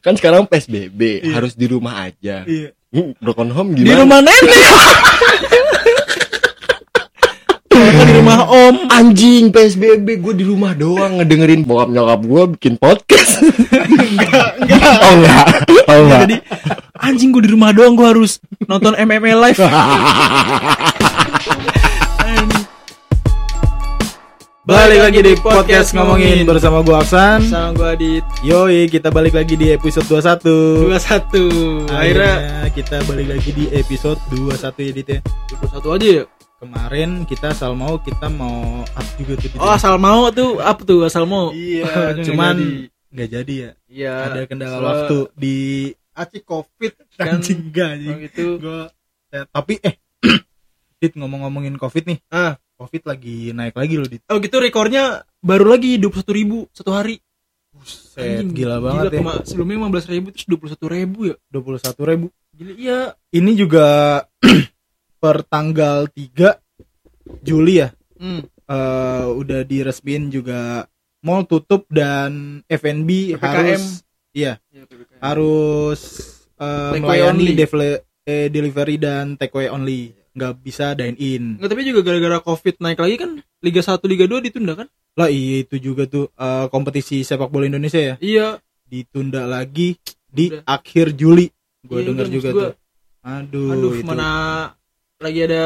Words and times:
kan 0.00 0.14
sekarang 0.14 0.44
PSBB 0.44 1.00
Iya. 1.20 1.32
harus 1.34 1.52
di 1.52 1.66
rumah 1.66 2.04
aja. 2.04 2.42
Iya. 2.42 2.70
Hmm, 2.88 3.12
Broken 3.16 3.50
home 3.50 3.70
Di 3.72 3.82
gimana? 3.82 4.00
rumah 4.00 4.20
nenek. 4.20 4.64
Di 7.68 8.12
rumah 8.14 8.40
om. 8.44 8.76
Anjing 8.88 9.50
PSBB 9.50 10.18
gue 10.18 10.34
di 10.34 10.42
rumah 10.42 10.72
doang 10.72 11.18
ngedengerin 11.18 11.62
bokap 11.62 11.88
nyokap 11.88 12.20
gue 12.22 12.42
bikin 12.54 12.74
podcast. 12.76 13.38
Enggak, 13.38 14.50
enggak. 14.58 14.94
oh 14.98 15.12
enggak. 15.14 15.44
Oh 15.84 15.98
enggak. 16.00 16.20
Jadi 16.24 16.36
anjing 16.96 17.30
gue 17.30 17.42
di 17.44 17.50
rumah 17.50 17.70
doang 17.70 17.94
gue 17.94 18.08
harus 18.08 18.40
nonton 18.64 18.94
MMA 18.94 19.32
live. 19.36 19.60
Balik 24.68 25.00
lagi 25.00 25.20
di 25.24 25.32
podcast 25.34 25.96
ngomongin 25.96 26.44
bersama 26.44 26.84
gue 26.84 26.92
Aksan. 26.92 27.40
sama 27.48 27.72
gua 27.72 27.92
di 27.96 28.20
Yoi, 28.44 28.84
kita 28.86 29.08
balik 29.08 29.32
lagi 29.32 29.56
di 29.56 29.72
episode 29.72 30.04
21. 30.04 30.92
21 30.92 31.88
akhirnya 31.88 31.88
Akhirnya 31.88 32.36
kita 32.76 32.96
balik 33.08 33.26
lagi 33.32 33.50
di 33.50 33.64
episode 33.72 34.20
21 34.28 34.60
ya 34.84 34.92
Dit 34.92 35.08
ya. 35.08 35.20
21 35.72 35.96
aja 35.96 36.08
ya 36.20 36.24
Kemarin 36.58 37.10
kita 37.24 37.46
asal 37.48 37.72
mau 37.72 37.96
kita 37.96 38.28
mau 38.28 38.84
up 38.84 39.06
juga 39.16 39.32
tuh 39.38 39.48
Dit. 39.48 39.56
oh 39.56 39.72
asal 39.72 39.94
mau 39.96 40.28
tuh 40.28 40.60
apa 40.60 40.80
tuh 40.84 41.00
asal 41.00 41.24
mau 41.24 41.48
iya, 41.48 41.88
Nggak 42.12 42.24
cuman 42.28 42.54
jadi. 42.54 42.68
nggak 43.08 43.28
jadi 43.32 43.54
ya. 43.56 43.70
iya 43.88 44.14
Ada 44.28 44.40
kendala 44.44 44.76
waktu 44.78 45.18
di 45.32 45.56
aci 46.12 46.38
covid 46.42 46.92
kan 47.16 47.40
enggak 47.56 47.88
anjing. 47.96 48.12
oh 48.12 48.18
gitu 48.20 48.44
Gua 48.60 48.80
eh, 49.32 49.44
tapi 49.48 49.80
eh 49.80 49.96
Dit 51.00 51.14
ngomong-ngomongin 51.14 51.78
Covid 51.78 52.04
nih. 52.04 52.18
ah 52.28 52.58
Covid 52.78 53.02
lagi 53.04 53.50
naik 53.50 53.74
lagi 53.74 53.94
loh 53.94 54.06
Dit. 54.06 54.22
oh 54.24 54.38
gitu 54.38 54.56
rekornya 54.56 55.04
baru 55.38 55.66
lagi 55.68 55.98
21 55.98 56.22
ribu 56.32 56.70
satu 56.70 56.90
hari 56.90 57.18
Set, 57.78 58.42
Anjing, 58.42 58.54
gila 58.56 58.78
banget 58.80 59.04
ya. 59.08 59.18
kema- 59.18 59.42
sebelumnya 59.42 59.76
15 59.84 60.10
ribu 60.10 60.26
terus 60.30 60.46
21 60.48 60.88
ribu 60.88 61.18
ya 61.24 61.36
21 61.48 61.94
ribu. 62.04 62.26
gila 62.52 62.72
iya 62.74 62.98
Ini 63.28 63.50
juga 63.54 63.86
per 65.22 65.42
tanggal 65.44 66.06
3 66.08 66.58
Juli 67.40 67.74
ya. 67.76 67.88
hmm. 68.16 68.42
eh, 68.64 69.26
udah 69.28 69.60
diresmiin 69.62 70.26
juga 70.28 70.86
mall 71.20 71.44
tutup 71.44 71.86
dan 71.88 72.62
F&B 72.64 73.34
PPKM. 73.34 73.42
harus 73.44 73.84
iya 74.32 74.58
Ya, 74.68 74.82
PPKM. 74.84 75.18
harus 75.20 76.00
away 76.56 76.98
melayani 76.98 77.54
only. 77.54 77.54
eh, 78.24 78.46
delivery 78.48 78.96
dan 78.96 79.34
take 79.34 79.50
away 79.52 79.66
only 79.68 80.17
nggak 80.38 80.62
bisa 80.62 80.94
dine 80.94 81.18
in 81.18 81.58
Nggak, 81.58 81.68
tapi 81.68 81.82
juga 81.82 82.00
gara-gara 82.06 82.38
covid 82.38 82.78
naik 82.78 83.02
lagi 83.02 83.16
kan 83.18 83.30
Liga 83.58 83.82
1 83.82 83.98
Liga 84.06 84.24
2 84.24 84.46
ditunda 84.46 84.78
kan 84.78 84.86
lah 85.18 85.26
iya 85.26 85.66
itu 85.66 85.76
juga 85.76 86.06
tuh 86.06 86.30
eh, 86.30 86.66
kompetisi 86.70 87.26
sepak 87.26 87.50
bola 87.50 87.66
Indonesia 87.66 87.98
ya 87.98 88.14
iya 88.22 88.48
ditunda 88.86 89.44
lagi 89.44 89.98
di 90.24 90.54
Udah. 90.54 90.62
akhir 90.64 91.12
Juli 91.12 91.50
gue 91.82 91.98
Iya, 91.98 92.06
dengar 92.06 92.26
udah, 92.26 92.34
juga 92.34 92.48
gua, 92.54 92.60
tuh 92.62 92.72
aduh, 93.20 93.68
aduh 93.74 93.92
itu. 93.98 94.06
mana 94.06 94.30
lagi 95.18 95.40
ada 95.42 95.64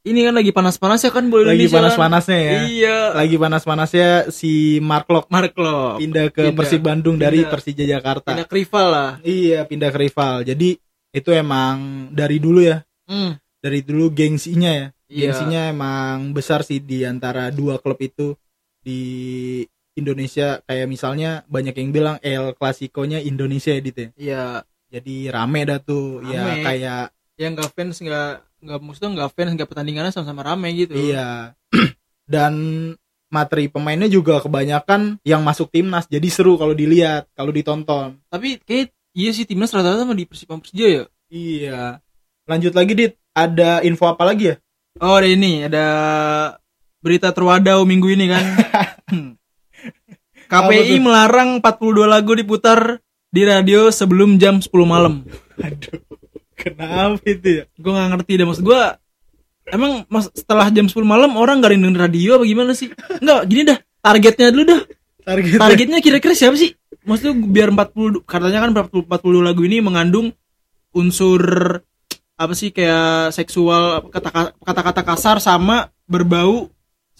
ini 0.00 0.24
kan 0.24 0.32
lagi 0.32 0.52
panas-panas 0.52 1.00
ya 1.00 1.12
kan 1.12 1.28
bola 1.28 1.52
lagi 1.52 1.64
Indonesia 1.64 1.72
kan? 1.72 1.76
panas-panasnya 1.84 2.38
ya 2.40 2.52
iya 2.68 2.98
lagi 3.12 3.36
panas-panasnya 3.36 4.08
si 4.28 4.52
Mark 4.80 5.08
Lok 5.08 5.28
Mark 5.28 5.52
Lok 5.56 6.00
pindah 6.00 6.26
ke 6.28 6.42
Pindah. 6.48 6.56
Persib 6.56 6.80
Bandung 6.80 7.16
dari 7.16 7.44
Pindah. 7.44 7.52
Persija 7.52 7.84
Jakarta 7.84 8.28
pindah 8.32 8.48
ke 8.48 8.54
rival 8.56 8.86
lah 8.88 9.10
Iya 9.20 9.64
pindah 9.64 9.88
ke 9.88 9.98
rival. 10.00 10.44
Jadi 10.44 10.76
itu 11.10 11.30
emang 11.34 12.06
dari 12.14 12.38
dulu 12.38 12.62
ya, 12.62 12.86
hmm. 13.10 13.34
Dari 13.60 13.84
dulu 13.84 14.10
gengsinya 14.10 14.70
ya. 14.72 14.86
Iya. 15.06 15.20
Gengsinya 15.30 15.60
emang 15.70 16.32
besar 16.32 16.64
sih 16.64 16.80
di 16.80 17.04
antara 17.04 17.52
dua 17.52 17.76
klub 17.78 18.00
itu 18.00 18.34
di 18.80 19.00
Indonesia. 19.94 20.64
Kayak 20.64 20.88
misalnya 20.88 21.30
banyak 21.46 21.76
yang 21.76 21.90
bilang 21.92 22.16
El 22.24 22.56
Clasico-nya 22.56 23.20
Indonesia 23.20 23.70
ya 23.76 23.82
Dit 23.84 23.96
ya. 23.96 24.08
Iya, 24.16 24.44
Jadi 24.90 25.30
rame 25.30 25.60
dah 25.68 25.78
tuh. 25.78 26.24
Ya 26.26 26.50
Rame. 26.50 26.66
kayak 26.66 27.04
yang 27.40 27.56
nggak 27.56 27.72
fans 27.72 27.96
nggak 28.02 28.30
nggak 28.60 28.78
maksudnya 28.84 29.10
nggak 29.16 29.30
fans 29.32 29.52
nggak 29.56 29.68
pertandingannya 29.70 30.12
sama-sama 30.12 30.42
rame 30.44 30.68
gitu. 30.76 30.96
iya. 30.96 31.54
Dan 32.32 32.54
materi 33.30 33.70
pemainnya 33.70 34.10
juga 34.10 34.42
kebanyakan 34.42 35.22
yang 35.22 35.40
masuk 35.46 35.70
timnas. 35.70 36.10
Jadi 36.10 36.26
seru 36.30 36.58
kalau 36.58 36.74
dilihat, 36.74 37.30
kalau 37.34 37.54
ditonton. 37.54 38.18
Tapi 38.26 38.58
kayak 38.62 38.90
iya 39.14 39.30
sih 39.30 39.46
timnas 39.46 39.70
rata-rata 39.70 40.02
sama 40.02 40.14
di 40.18 40.26
Persib 40.26 40.50
sama 40.50 40.62
Persija 40.62 40.86
ya. 40.86 41.04
Iya. 41.30 41.82
Lanjut 42.50 42.74
lagi 42.74 42.92
Dit. 42.98 43.19
Ada 43.34 43.86
info 43.86 44.10
apa 44.10 44.26
lagi 44.26 44.54
ya? 44.54 44.56
Oh 44.98 45.16
ada 45.16 45.28
ini 45.30 45.64
ada 45.64 45.86
berita 47.00 47.30
terwadau 47.30 47.86
minggu 47.86 48.08
ini 48.14 48.26
kan. 48.30 48.44
Hmm. 49.10 49.34
KPI 50.46 51.02
melarang 51.02 51.58
42 51.58 52.06
lagu 52.06 52.30
diputar 52.38 53.02
di 53.26 53.42
radio 53.42 53.90
sebelum 53.90 54.38
jam 54.38 54.62
10 54.62 54.70
malam. 54.86 55.26
Aduh. 55.58 55.98
Kenapa 56.54 57.18
itu 57.26 57.48
ya? 57.58 57.64
Gue 57.74 57.90
nggak 57.90 58.10
ngerti 58.14 58.32
dah 58.38 58.46
maksud 58.46 58.62
gue. 58.62 58.82
Emang 59.70 60.06
mas, 60.06 60.30
setelah 60.30 60.70
jam 60.70 60.86
10 60.86 60.94
malam 61.02 61.34
orang 61.34 61.58
gak 61.58 61.74
dengerin 61.74 61.98
radio 61.98 62.38
apa 62.38 62.44
gimana 62.46 62.70
sih? 62.70 62.94
Enggak, 63.18 63.40
gini 63.50 63.62
dah. 63.66 63.78
Targetnya 63.98 64.48
dulu 64.54 64.64
dah. 64.66 64.80
Target 65.26 65.58
Targetnya 65.58 65.98
kira-kira 65.98 66.34
siapa 66.38 66.54
sih? 66.54 66.70
Maksudnya 67.02 67.34
biar 67.50 67.74
40 67.74 68.22
katanya 68.26 68.58
kan 68.62 68.70
40 68.74 69.10
42 69.10 69.42
lagu 69.42 69.62
ini 69.66 69.82
mengandung 69.82 70.30
unsur 70.94 71.42
apa 72.40 72.56
sih 72.56 72.72
kayak 72.72 73.36
seksual 73.36 74.08
kata- 74.08 74.56
kata-kata 74.56 75.02
kasar 75.04 75.36
sama 75.38 75.76
berbau 76.08 76.72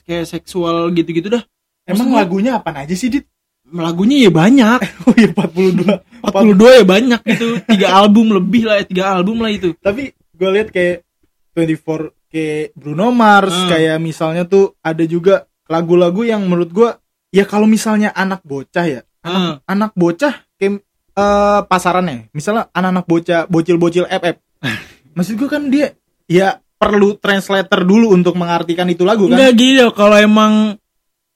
kayak 0.03 0.25
seksual 0.25 0.89
gitu-gitu 0.91 1.29
dah. 1.29 1.45
Emang 1.85 2.09
Maksudnya- 2.09 2.19
lagunya 2.25 2.53
apa 2.57 2.71
aja 2.73 2.95
sih, 2.97 3.13
Dit? 3.13 3.29
Lagunya 3.69 4.17
ya 4.25 4.31
banyak. 4.33 4.81
Oh 5.07 5.15
iya 5.15 5.29
42. 5.29 6.01
42 6.25 6.81
ya 6.81 6.85
banyak 6.85 7.21
gitu. 7.23 7.49
Tiga 7.69 7.89
album 7.95 8.33
lebih 8.33 8.65
lah, 8.65 8.81
ya, 8.81 8.85
tiga 8.89 9.05
album 9.13 9.45
lah 9.45 9.53
itu. 9.53 9.77
Tapi 9.79 10.11
gue 10.11 10.49
lihat 10.51 10.73
kayak 10.73 11.05
24 11.53 12.17
kayak 12.31 12.73
Bruno 12.75 13.13
Mars, 13.13 13.53
Hmm. 13.53 13.69
kayak 13.69 13.97
misalnya 14.01 14.49
tuh 14.49 14.73
ada 14.81 15.05
juga 15.05 15.45
lagu-lagu 15.67 16.23
yang 16.23 16.43
menurut 16.47 16.71
gua 16.71 16.91
ya 17.31 17.45
kalau 17.45 17.67
misalnya 17.67 18.11
anak 18.11 18.43
bocah 18.43 18.87
ya, 18.89 19.01
Ah, 19.21 19.61
anak 19.69 19.93
bocah 19.95 20.33
kayak 20.57 20.81
eh, 21.13 21.61
pasarannya. 21.67 22.31
Misalnya 22.33 22.71
anak-anak 22.73 23.07
bocah, 23.07 23.41
bocil-bocil 23.47 24.07
FF. 24.09 24.37
Maksud 25.15 25.35
gua 25.39 25.49
kan 25.59 25.69
dia 25.69 25.95
ya 26.31 26.59
perlu 26.81 27.19
translator 27.21 27.85
dulu 27.85 28.17
untuk 28.17 28.39
mengartikan 28.39 28.89
itu 28.89 29.05
lagu 29.05 29.29
kan. 29.29 29.37
Enggak 29.37 29.59
loh 29.59 29.93
kalau 29.93 30.17
emang 30.17 30.53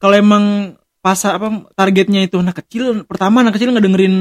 kalau 0.01 0.17
emang 0.17 0.45
pasar 1.05 1.37
apa 1.37 1.69
targetnya 1.77 2.25
itu 2.25 2.41
anak 2.41 2.65
kecil 2.65 3.05
pertama 3.05 3.45
anak 3.45 3.61
kecil 3.61 3.77
nggak 3.77 3.85
dengerin 3.85 4.17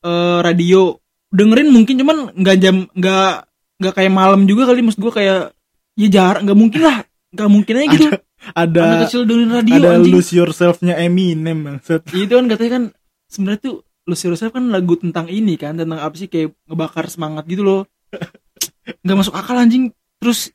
eh, 0.00 0.38
radio 0.40 0.96
dengerin 1.28 1.68
mungkin 1.68 2.00
cuman 2.00 2.16
nggak 2.32 2.56
jam 2.56 2.88
nggak 2.88 3.32
nggak 3.84 3.94
kayak 3.96 4.12
malam 4.12 4.48
juga 4.48 4.72
kali 4.72 4.80
maksud 4.80 5.00
gua 5.00 5.12
kayak 5.12 5.40
ya 5.92 6.08
jarang 6.08 6.48
nggak 6.48 6.56
mungkin 6.56 6.80
lah 6.80 7.04
nggak 7.36 7.50
mungkin 7.52 7.74
aja 7.76 7.88
gitu 7.92 8.06
anak 8.08 8.22
Ada 8.58 9.06
kecil 9.06 9.22
dengerin 9.28 9.52
radio 9.54 9.74
ada 9.76 9.88
anjing 10.00 10.14
lose 10.16 10.32
yourself-nya 10.32 10.98
Eminem 10.98 11.58
maksud. 11.62 12.00
itu 12.16 12.32
kan 12.32 12.46
katanya 12.48 12.70
kan 12.74 12.84
sebenarnya 13.28 13.60
tuh 13.60 13.76
Lose 14.02 14.26
Yourself 14.26 14.50
kan 14.50 14.66
lagu 14.74 14.98
tentang 14.98 15.30
ini 15.30 15.54
kan 15.54 15.78
tentang 15.78 16.02
apa 16.02 16.14
sih 16.18 16.26
kayak 16.26 16.58
ngebakar 16.66 17.06
semangat 17.06 17.46
gitu 17.46 17.62
loh 17.62 17.82
nggak 18.82 19.16
masuk 19.16 19.34
akal 19.34 19.54
anjing 19.54 19.90
terus 20.18 20.50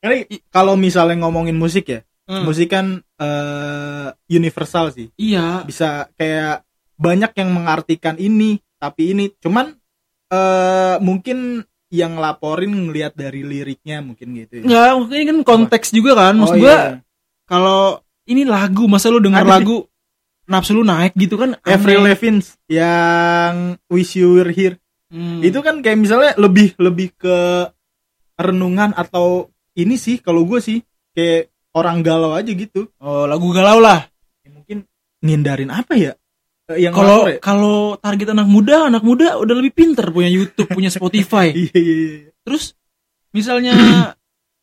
Karena 0.00 0.24
kalau 0.48 0.74
misalnya 0.74 1.20
ngomongin 1.20 1.54
musik 1.54 1.84
ya, 1.86 2.00
eh, 2.00 2.40
musik 2.40 2.72
kan 2.72 3.04
eh, 3.16 4.08
universal 4.28 4.88
sih. 4.90 5.12
iya 5.14 5.60
bisa 5.62 6.08
kayak 6.14 6.64
banyak 6.96 7.32
yang 7.34 7.50
mengartikan 7.52 8.16
ini 8.16 8.56
tapi 8.76 9.12
ini 9.12 9.28
cuman 9.36 9.76
eh 10.26 10.96
mungkin 10.98 11.60
yang 11.90 12.16
laporin 12.16 12.70
ngelihat 12.70 13.12
dari 13.12 13.42
liriknya 13.42 13.98
mungkin 14.00 14.30
gitu 14.38 14.62
ya. 14.62 14.64
nggak 14.64 14.88
ini 15.10 15.24
kan 15.26 15.38
konteks 15.42 15.90
juga 15.90 16.14
kan 16.16 16.38
maksud 16.38 16.54
Oh, 16.54 16.62
gua 16.62 16.70
iya. 16.70 16.90
kalau 17.44 17.98
ini 18.24 18.46
lagu 18.46 18.86
masa 18.86 19.10
lu 19.10 19.18
denger 19.18 19.42
Ada 19.42 19.50
sih. 19.50 19.54
lagu 19.58 19.76
nafsu 20.46 20.72
lu 20.72 20.82
naik 20.82 21.12
gitu 21.14 21.34
kan 21.34 21.58
Avril. 21.60 22.02
Lavigne 22.02 22.40
yang 22.70 23.74
Wish 23.86 24.16
You 24.16 24.38
Were 24.38 24.48
Here 24.48 24.78
Hmm. 25.10 25.42
itu 25.42 25.58
kan 25.58 25.82
kayak 25.82 25.98
misalnya 25.98 26.38
lebih 26.38 26.78
lebih 26.78 27.10
ke 27.18 27.66
renungan 28.38 28.94
atau 28.94 29.50
ini 29.74 29.98
sih 29.98 30.22
kalau 30.22 30.46
gue 30.46 30.62
sih 30.62 30.78
kayak 31.12 31.50
orang 31.74 32.02
galau 32.02 32.34
aja 32.34 32.50
gitu. 32.50 32.90
Oh 33.02 33.26
lagu 33.26 33.50
galau 33.50 33.82
lah. 33.82 34.06
Ya, 34.46 34.50
mungkin 34.54 34.78
ngindarin 35.22 35.70
apa 35.70 35.94
ya? 35.98 36.12
Eh, 36.70 36.86
yang 36.86 36.94
kalau 36.94 37.26
ya? 37.26 37.42
kalau 37.42 37.98
target 37.98 38.30
anak 38.30 38.46
muda 38.46 38.86
anak 38.86 39.02
muda 39.02 39.34
udah 39.38 39.54
lebih 39.58 39.74
pinter 39.74 40.06
punya 40.14 40.30
YouTube 40.30 40.70
punya 40.70 40.90
Spotify. 40.90 41.50
Iya 41.58 41.74
iya 41.74 41.94
iya. 41.98 42.30
Terus 42.46 42.74
misalnya 43.34 43.74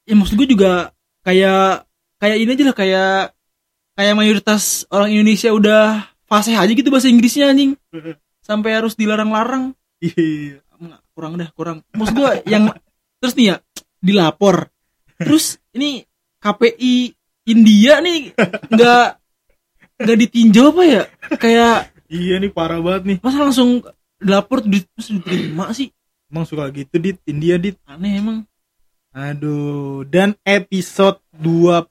ya 0.08 0.16
maksud 0.16 0.40
gue 0.40 0.48
juga 0.48 0.96
kayak 1.28 1.88
kayak 2.24 2.38
ini 2.40 2.52
aja 2.56 2.64
lah 2.72 2.76
kayak 2.76 3.20
kayak 4.00 4.14
mayoritas 4.16 4.88
orang 4.88 5.12
Indonesia 5.12 5.52
udah 5.52 5.84
fasih 6.28 6.56
aja 6.56 6.72
gitu 6.72 6.88
bahasa 6.88 7.12
Inggrisnya 7.12 7.52
anjing. 7.52 7.76
Sampai 8.44 8.80
harus 8.80 8.96
dilarang-larang 8.96 9.76
iya 10.02 10.24
iya. 10.24 10.58
Nggak, 10.78 11.02
kurang 11.18 11.34
dah 11.42 11.50
kurang. 11.58 11.78
Maksud 11.94 12.16
gue 12.16 12.32
yang 12.46 12.70
terus 13.18 13.34
nih 13.34 13.46
ya 13.54 13.56
dilapor. 13.98 14.70
Terus 15.18 15.58
ini 15.74 16.06
KPI 16.38 17.18
India 17.50 17.98
nih 18.04 18.38
nggak 18.70 19.08
nggak 19.98 20.18
ditinjau 20.22 20.70
apa 20.76 20.84
ya? 20.86 21.04
Kayak 21.42 21.76
iya 22.08 22.38
nih 22.38 22.52
parah 22.54 22.78
banget 22.80 23.04
nih. 23.10 23.18
masa 23.26 23.42
langsung 23.42 23.82
dapur 24.22 24.62
di, 24.62 24.86
terus 24.94 25.10
diterima 25.18 25.74
sih? 25.74 25.90
Emang 26.28 26.46
suka 26.46 26.70
gitu 26.76 27.00
dit? 27.00 27.18
India 27.26 27.56
dit? 27.58 27.80
Aneh 27.88 28.20
emang. 28.20 28.44
Aduh 29.18 30.06
Dan 30.06 30.38
episode 30.46 31.18
21 31.34 31.90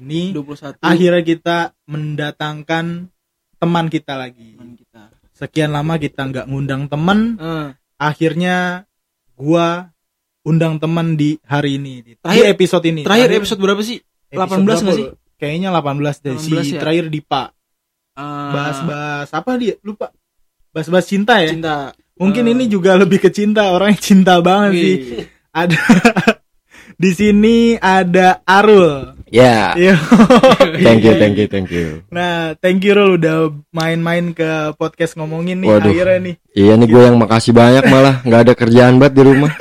ini 0.00 0.32
21 0.32 0.80
Akhirnya 0.80 1.20
kita 1.20 1.58
mendatangkan 1.84 3.12
teman 3.60 3.86
kita 3.92 4.16
lagi. 4.16 4.56
Teman 4.56 4.72
kita 4.78 5.17
Sekian 5.38 5.70
lama 5.70 5.94
kita 5.96 6.26
nggak 6.26 6.46
ngundang 6.46 6.86
teman 6.86 7.38
Eh, 7.38 7.68
Akhirnya 7.96 8.86
gua 9.34 9.90
undang 10.42 10.78
teman 10.78 11.14
di 11.14 11.38
hari 11.42 11.76
ini. 11.76 11.94
Di 12.00 12.12
Terakhir- 12.16 12.46
episode 12.48 12.84
ini 12.84 13.02
terakhir 13.02 13.30
episode 13.32 13.58
berapa 13.58 13.78
sih 13.80 13.98
18 14.30 14.82
nggak 14.82 14.96
sih? 14.96 15.06
Kayaknya 15.34 15.68
18 15.72 16.18
deh 16.18 16.34
si 16.36 16.50
18 16.50 16.66
ya? 16.68 16.78
terakhir 16.78 17.06
Dipa 17.08 17.42
Eh, 18.14 18.50
Bahas-bahas 18.50 19.30
apa 19.30 19.50
dia 19.54 19.78
lupa 19.80 20.10
Bahas-bahas 20.68 21.06
cinta 21.06 21.38
ya 21.38 21.50
cinta 21.50 21.94
Mungkin 22.14 22.44
Eh. 22.44 22.52
ini 22.52 22.64
juga 22.66 22.94
lebih 22.94 23.18
ke 23.18 23.30
cinta 23.30 23.70
Orangnya 23.70 23.98
cinta 24.00 24.38
banget 24.40 24.72
sih 24.74 24.94
Wih. 24.96 25.26
ada 25.52 25.78
di 27.02 27.10
sini 27.12 27.56
ada 27.76 28.42
Arul. 28.42 29.17
Ya. 29.28 29.76
Yo. 29.76 29.92
Thank 30.84 31.04
you, 31.04 31.12
thank 31.20 31.36
you, 31.36 31.46
thank 31.48 31.68
you. 31.68 32.00
Nah, 32.08 32.56
thank 32.56 32.80
you 32.80 32.96
Rul 32.96 33.20
udah 33.20 33.52
main-main 33.72 34.32
ke 34.32 34.72
podcast 34.80 35.20
ngomongin 35.20 35.60
nih 35.60 35.68
Waduh. 35.68 35.92
akhirnya 35.92 36.18
nih. 36.32 36.34
Iya 36.56 36.72
nih 36.80 36.88
gue 36.88 37.02
yang 37.04 37.16
makasih 37.20 37.52
banyak 37.52 37.84
malah 37.92 38.24
nggak 38.24 38.40
ada 38.48 38.54
kerjaan 38.56 38.96
banget 38.96 39.20
di 39.20 39.22
rumah. 39.28 39.50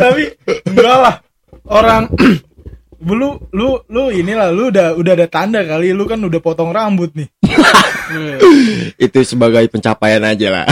Tapi 0.00 0.22
enggak 0.66 0.96
lah. 0.98 1.14
Orang 1.66 2.10
lu 3.06 3.38
lu 3.54 3.78
lu 3.86 4.02
inilah 4.10 4.50
lu 4.50 4.74
udah 4.74 4.98
udah 4.98 5.12
ada 5.14 5.26
tanda 5.30 5.62
kali 5.62 5.94
lu 5.94 6.10
kan 6.10 6.18
udah 6.18 6.40
potong 6.42 6.74
rambut 6.74 7.14
nih. 7.14 7.30
Itu 9.06 9.22
sebagai 9.22 9.62
pencapaian 9.70 10.22
aja 10.26 10.48
lah. 10.50 10.66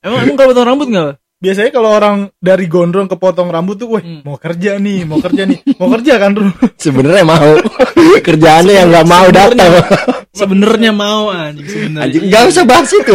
emang 0.00 0.24
emang 0.24 0.36
kalau 0.40 0.48
potong 0.56 0.68
rambut 0.68 0.88
nggak 0.88 1.20
Biasanya 1.44 1.70
kalau 1.70 1.90
orang 1.92 2.16
dari 2.38 2.64
gondrong 2.64 3.04
ke 3.04 3.14
potong 3.14 3.48
rambut 3.48 3.76
tuh, 3.76 3.88
wah 3.90 4.00
Hmm. 4.00 4.24
mau 4.24 4.34
kerja 4.34 4.76
nih, 4.76 5.04
mau 5.04 5.20
kerja 5.20 5.44
nih, 5.44 5.60
mau 5.76 5.92
kerja 5.92 6.12
kan 6.16 6.32
Rul? 6.32 6.50
Sebenarnya 6.80 7.22
mau 7.22 7.48
kerjaannya 8.26 8.72
yang 8.74 8.88
nggak 8.88 9.06
mau 9.06 9.26
datang. 9.28 9.72
sebenarnya 10.34 10.90
mau 10.90 11.28
anjing 11.28 11.62
sebenarnya 11.62 12.04
Anjing 12.10 12.22
nggak 12.26 12.44
usah 12.48 12.64
bahas 12.64 12.90
itu. 12.90 13.14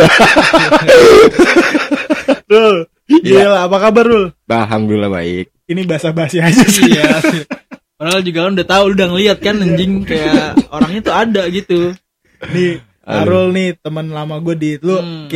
Rul, 2.48 2.78
Iya. 3.10 3.42
gila, 3.44 3.58
apa 3.66 3.78
kabar 3.80 4.06
Rul? 4.06 4.26
Alhamdulillah 4.46 5.10
baik. 5.10 5.46
Ini 5.66 5.82
basa-basi 5.84 6.38
aja 6.40 6.64
sih. 6.64 6.90
iya 6.90 7.22
padahal 7.94 8.24
juga 8.24 8.40
kan 8.42 8.56
udah 8.56 8.68
tahu 8.70 8.84
udah 8.96 9.08
ngeliat 9.12 9.38
kan 9.40 9.56
anjing 9.60 9.92
kayak 10.02 10.56
orangnya 10.70 11.02
tuh 11.04 11.14
ada 11.14 11.44
gitu 11.50 11.80
nih. 12.48 12.80
Arul 13.04 13.50
nih 13.50 13.75
teman 13.75 14.08
lama 14.08 14.38
gue 14.40 14.56
di 14.56 14.72
lu 14.80 14.96
Hmm. 14.96 15.28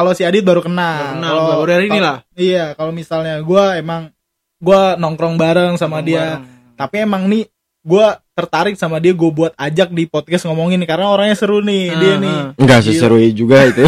Kalau 0.00 0.12
si 0.12 0.24
Adit 0.24 0.40
baru 0.40 0.60
kenal. 0.60 0.96
Baru 0.96 1.12
kenal, 1.14 1.30
Kalau- 1.30 1.60
baru 1.60 1.70
hari 1.70 1.86
ini 1.86 2.00
lah. 2.00 2.16
iya 2.34 2.64
kalau 2.72 2.90
misalnya 2.90 3.36
gue 3.38 3.64
emang 3.76 4.08
gue 4.56 4.82
nongkrong 4.96 5.36
bareng 5.36 5.76
sama 5.76 6.00
dia. 6.00 6.40
tapi 6.74 7.04
emang 7.04 7.28
nih 7.28 7.44
gue 7.80 8.06
tertarik 8.32 8.72
sama 8.74 8.96
dia 8.96 9.12
gue 9.12 9.30
buat 9.30 9.52
ajak 9.54 9.92
di 9.92 10.04
podcast 10.04 10.44
ngomongin 10.44 10.80
nih, 10.80 10.88
karena 10.88 11.08
orangnya 11.08 11.36
seru 11.36 11.60
nih 11.60 11.84
Ah, 11.86 11.96
dia 11.96 12.14
nih. 12.16 12.36
ah. 12.40 12.48
Enggak 12.56 12.80
seseru 12.82 13.16
juga 13.30 13.68
itu. 13.68 13.84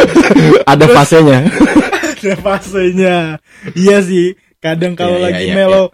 ada 0.72 0.84
fasenya. 0.86 1.38
ada 2.24 2.34
fasenya. 2.38 3.16
Iya 3.72 4.00
sih 4.00 4.32
kadang 4.56 4.96
kalau 4.96 5.16
Iya, 5.16 5.20
iya, 5.20 5.26
lagi 5.28 5.44
iya, 5.44 5.54
melo 5.54 5.84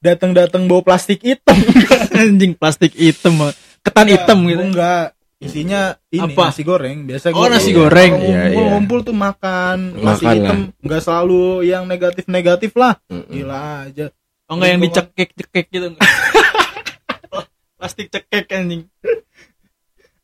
datang-datang 0.00 0.64
bawa 0.64 0.80
plastik 0.82 1.20
hitam. 1.20 1.56
Anjing 2.16 2.52
plastik 2.54 2.92
hitam 2.94 3.36
ketan 3.80 4.08
hitam 4.08 4.38
gitu. 4.48 4.62
enggak 4.64 5.12
isinya 5.36 5.80
ini 6.08 6.30
Apa? 6.30 6.48
nasi 6.48 6.62
goreng 6.62 7.04
biasa 7.04 7.30
Oh, 7.30 7.46
nasi 7.46 7.70
kalau 7.70 7.86
goreng. 7.86 8.12
ngumpul, 8.12 8.30
Iya, 8.30 8.42
iya. 8.46 8.64
ngumpul 8.70 8.98
tuh 9.02 9.12
makan 9.12 9.78
nasi 9.98 10.24
hitam 10.24 10.58
nggak 10.78 11.00
selalu 11.00 11.42
yang 11.64 11.84
negatif 11.84 12.24
negatif 12.26 12.72
lah 12.72 12.96
gila 13.08 13.60
aja 13.84 14.08
oh 14.46 14.54
enggak 14.54 14.68
yang 14.68 14.80
dicekek 14.80 15.30
cekek 15.34 15.66
gitu 15.68 15.86
plastik 17.76 18.08
cekek 18.08 18.46
anjing 18.50 18.84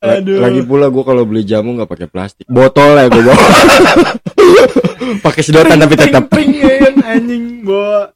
Aduh. 0.00 0.40
Lagi 0.40 0.64
pula 0.64 0.88
gue 0.88 1.04
kalau 1.04 1.28
beli 1.28 1.44
jamu 1.44 1.76
nggak 1.76 1.84
pakai 1.86 2.08
plastik. 2.08 2.48
Botol 2.48 2.96
ya 2.96 3.04
gue 3.04 3.20
bawa. 3.20 3.36
pakai 5.24 5.42
sedotan 5.44 5.76
tapi 5.76 5.92
tetap. 5.92 6.24
pring 6.24 6.56
ya 6.56 6.72
kan 6.80 6.94
anjing 7.04 7.60
bawa 7.60 8.08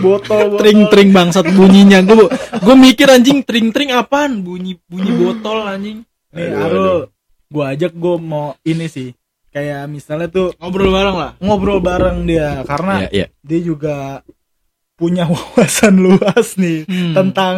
botol, 0.00 0.56
botol. 0.56 0.58
tring 0.58 0.88
tring 0.88 1.08
bangsat 1.10 1.44
bunyinya 1.50 2.00
gue 2.02 2.24
gue 2.56 2.72
mikir 2.74 3.04
anjing 3.06 3.44
tring 3.44 3.68
tring 3.68 3.92
apaan 3.92 4.40
bunyi 4.40 4.80
bunyi 4.82 5.12
botol 5.12 5.60
anjing 5.60 6.08
nih 6.32 6.46
Aduh, 6.46 6.60
Arul 6.60 6.88
gua 7.46 7.64
ajak 7.70 7.92
gua 7.92 8.14
mau 8.16 8.46
ini 8.62 8.86
sih 8.86 9.10
kayak 9.48 9.86
misalnya 9.86 10.28
tuh 10.28 10.54
ngobrol 10.56 10.88
bareng 10.88 11.16
lah 11.16 11.30
ngobrol 11.38 11.80
bareng 11.80 12.22
dia 12.22 12.62
karena 12.62 13.02
Iya, 13.02 13.08
iya. 13.10 13.26
dia 13.40 13.60
juga 13.60 14.22
punya 14.94 15.26
wawasan 15.32 15.96
luas 15.96 16.54
nih 16.54 16.86
Hmm. 16.86 17.12
tentang 17.12 17.56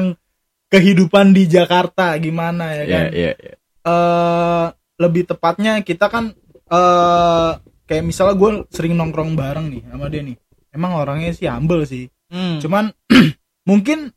kehidupan 0.66 1.30
di 1.30 1.44
Jakarta 1.44 2.16
gimana 2.16 2.72
ya 2.72 2.82
Iya, 2.82 2.88
kan 2.88 3.04
iya, 3.12 3.32
iya. 3.36 3.54
eh 3.82 4.66
lebih 4.96 5.22
tepatnya 5.26 5.82
kita 5.82 6.06
kan 6.06 6.32
eh 6.66 7.50
kayak 7.84 8.04
misalnya 8.06 8.34
gue 8.34 8.50
sering 8.68 8.94
nongkrong 8.94 9.34
bareng 9.34 9.68
nih 9.68 9.82
sama 9.84 10.08
dia 10.08 10.22
nih 10.22 10.36
emang 10.72 10.96
orangnya 10.96 11.30
sih 11.30 11.44
humble 11.44 11.84
sih 11.84 12.08
Hmm. 12.32 12.56
cuman 12.56 12.88
mungkin 13.68 14.08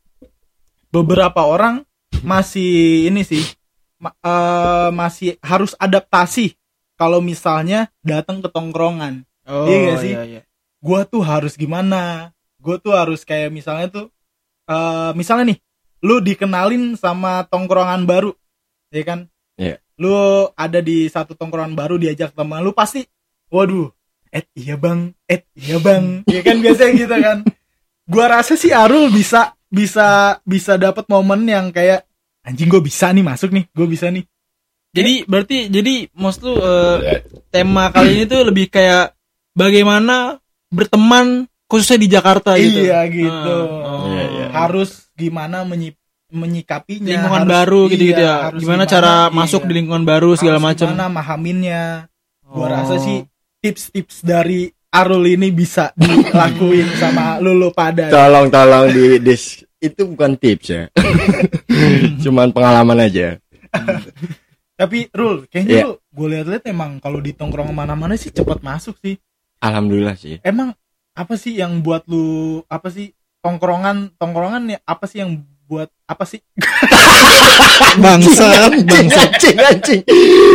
beberapa 0.88 1.44
orang 1.44 1.84
masih 2.22 3.04
ini 3.04 3.20
sih 3.20 3.44
eh, 4.02 4.88
masih 4.92 5.40
harus 5.40 5.72
adaptasi 5.78 6.56
kalau 6.96 7.20
misalnya 7.20 7.92
datang 8.00 8.40
ke 8.40 8.48
tongkrongan 8.48 9.24
oh, 9.48 9.68
iya 9.68 9.76
nggak 9.84 9.98
sih? 10.00 10.12
iya. 10.12 10.40
gua 10.80 11.04
tuh 11.04 11.24
harus 11.24 11.56
gimana 11.56 12.32
gue 12.66 12.76
tuh 12.82 12.98
harus 12.98 13.22
kayak 13.22 13.54
misalnya 13.54 13.86
tuh 13.86 14.06
eh 14.66 15.10
misalnya 15.14 15.54
nih 15.54 15.58
lu 16.02 16.18
dikenalin 16.18 16.98
sama 16.98 17.46
tongkrongan 17.46 18.02
baru 18.04 18.34
ya 18.90 19.06
kan 19.06 19.20
Iya. 19.56 19.80
lu 19.96 20.12
ada 20.52 20.84
di 20.84 21.08
satu 21.08 21.32
tongkrongan 21.32 21.72
baru 21.72 21.96
diajak 21.96 22.36
teman 22.36 22.60
lu 22.60 22.76
pasti 22.76 23.06
waduh 23.48 23.88
eh 24.28 24.44
iya 24.52 24.76
bang 24.76 25.14
eh 25.30 25.46
iya 25.56 25.80
bang 25.80 26.20
ya 26.34 26.42
kan 26.44 26.60
biasanya 26.60 26.92
gitu 26.92 27.16
kan 27.16 27.38
gua 28.04 28.26
rasa 28.36 28.58
sih 28.58 28.74
Arul 28.74 29.08
bisa 29.08 29.56
bisa 29.72 30.38
bisa 30.44 30.76
dapat 30.76 31.08
momen 31.08 31.46
yang 31.48 31.72
kayak 31.72 32.04
anjing 32.46 32.66
gue 32.66 32.78
bisa 32.78 33.10
nih 33.10 33.20
masuk 33.20 33.50
nih 33.50 33.66
gue 33.68 33.86
bisa 33.86 34.06
nih 34.08 34.22
jadi 34.90 35.26
berarti 35.26 35.66
jadi 35.66 35.94
most 36.14 36.40
lu 36.40 36.54
eh, 36.54 37.20
tema 37.50 37.90
kali 37.90 38.16
ini 38.16 38.24
tuh 38.24 38.40
lebih 38.42 38.70
kayak 38.70 39.12
bagaimana 39.52 40.38
berteman 40.68 41.44
khususnya 41.66 41.98
di 41.98 42.08
Jakarta 42.08 42.54
gitu 42.54 42.80
Iya, 42.80 43.00
gitu. 43.06 43.56
Ah, 43.66 43.90
oh. 43.92 44.06
Iya, 44.06 44.24
iya. 44.24 44.46
harus 44.54 45.10
gimana 45.12 45.62
menyi- 45.62 45.98
menyikapinya 46.28 47.06
lingkungan 47.08 47.42
harus- 47.42 47.52
baru 47.52 47.80
iya, 47.82 47.90
gitu-gitu 47.90 48.22
ya 48.22 48.34
harus 48.46 48.60
gimana, 48.60 48.82
cara 48.84 49.14
iya. 49.24 49.32
masuk 49.32 49.62
di 49.62 49.72
lingkungan 49.74 50.04
baru 50.04 50.30
segala 50.34 50.58
macam 50.58 50.86
gimana 50.88 51.06
mahaminnya 51.08 51.82
gua 52.42 52.62
Oh. 52.62 52.68
rasa 52.68 52.94
sih 52.96 53.26
tips-tips 53.58 54.22
dari 54.22 54.66
Arul 54.88 55.26
ini 55.28 55.50
bisa 55.50 55.90
dilakuin 55.94 56.88
sama 56.96 57.36
lulu 57.36 57.68
pada 57.70 58.08
Tolong 58.08 58.48
tolong 58.48 58.86
di 58.88 59.18
dis 59.18 59.60
itu 59.86 60.02
bukan 60.06 60.34
tips 60.34 60.66
ya. 60.68 60.82
Cuman 62.22 62.50
pengalaman 62.50 62.98
aja. 63.00 63.38
tapi 64.74 65.08
Rul 65.10 65.44
kayaknya 65.46 65.72
Iya. 65.74 65.84
lu 65.84 65.92
gue 66.10 66.26
lihat-lihat 66.30 66.64
emang 66.66 66.96
kalau 66.96 67.16
di 67.16 67.32
tongkrong 67.32 67.72
mana-mana 67.72 68.12
sih 68.14 68.28
cepat 68.28 68.60
masuk 68.60 68.96
sih 68.98 69.16
Alhamdulillah 69.58 70.12
sih. 70.14 70.36
emang 70.42 70.76
apa 71.12 71.34
sih 71.34 71.56
yang 71.56 71.80
buat 71.80 72.04
lu 72.04 72.60
apa 72.66 72.88
sih 72.88 73.12
tongkrongan 73.40 74.12
tongkrongan 74.14 74.68
ya 74.68 74.78
apa 74.82 75.04
sih 75.04 75.20
yang 75.20 75.32
buat 75.64 75.88
apa 76.04 76.24
sih 76.24 76.44
bangsat 78.04 78.84
bangsat 78.84 79.30
anjing 79.32 79.56
anjing. 79.58 80.02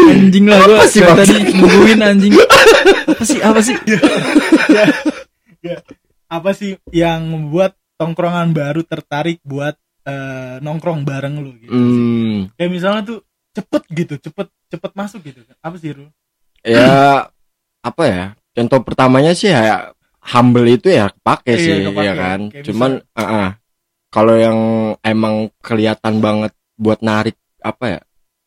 anjing 0.07 0.45
lah 0.45 0.59
gua 0.61 0.77
Apa 0.77 0.85
sih, 0.85 1.01
tadi 1.01 1.33
nungguin 1.51 1.99
anjing 1.99 2.31
apa 2.37 3.23
sih 3.25 3.39
apa 3.41 3.59
sih 3.59 3.75
apa 6.31 6.49
sih 6.53 6.71
yang 6.89 7.25
membuat 7.27 7.73
tongkrongan 8.01 8.49
baru 8.51 8.81
tertarik 8.81 9.37
buat 9.45 9.77
eh, 10.03 10.57
nongkrong 10.57 11.05
bareng 11.05 11.37
lu 11.37 11.53
gitu 11.61 11.69
Hmm, 11.69 12.49
kayak 12.57 12.71
misalnya 12.73 13.01
tuh 13.05 13.19
cepet 13.53 13.83
gitu 13.93 14.13
cepet 14.17 14.47
cepet 14.73 14.91
masuk 14.97 15.21
gitu 15.21 15.45
apa 15.61 15.75
sih 15.77 15.93
Rul 15.93 16.09
ya 16.65 17.29
apa 17.81 18.03
ya? 18.05 18.23
Contoh 18.53 18.79
pertamanya 18.83 19.33
sih 19.33 19.49
ya 19.49 19.89
humble 20.33 20.69
itu 20.69 20.91
ya 20.91 21.09
pakai 21.23 21.55
Iya, 21.55 21.63
sih 21.63 21.75
kepake. 21.89 22.05
ya 22.05 22.13
kan. 22.13 22.39
Kayak 22.49 22.65
Cuman 22.69 22.91
ah, 23.15 23.23
ah. 23.23 23.49
kalau 24.09 24.35
yang 24.37 24.59
emang 25.01 25.49
kelihatan 25.59 26.21
banget 26.21 26.51
buat 26.77 27.01
narik 27.01 27.37
apa 27.61 27.85
ya? 27.87 27.99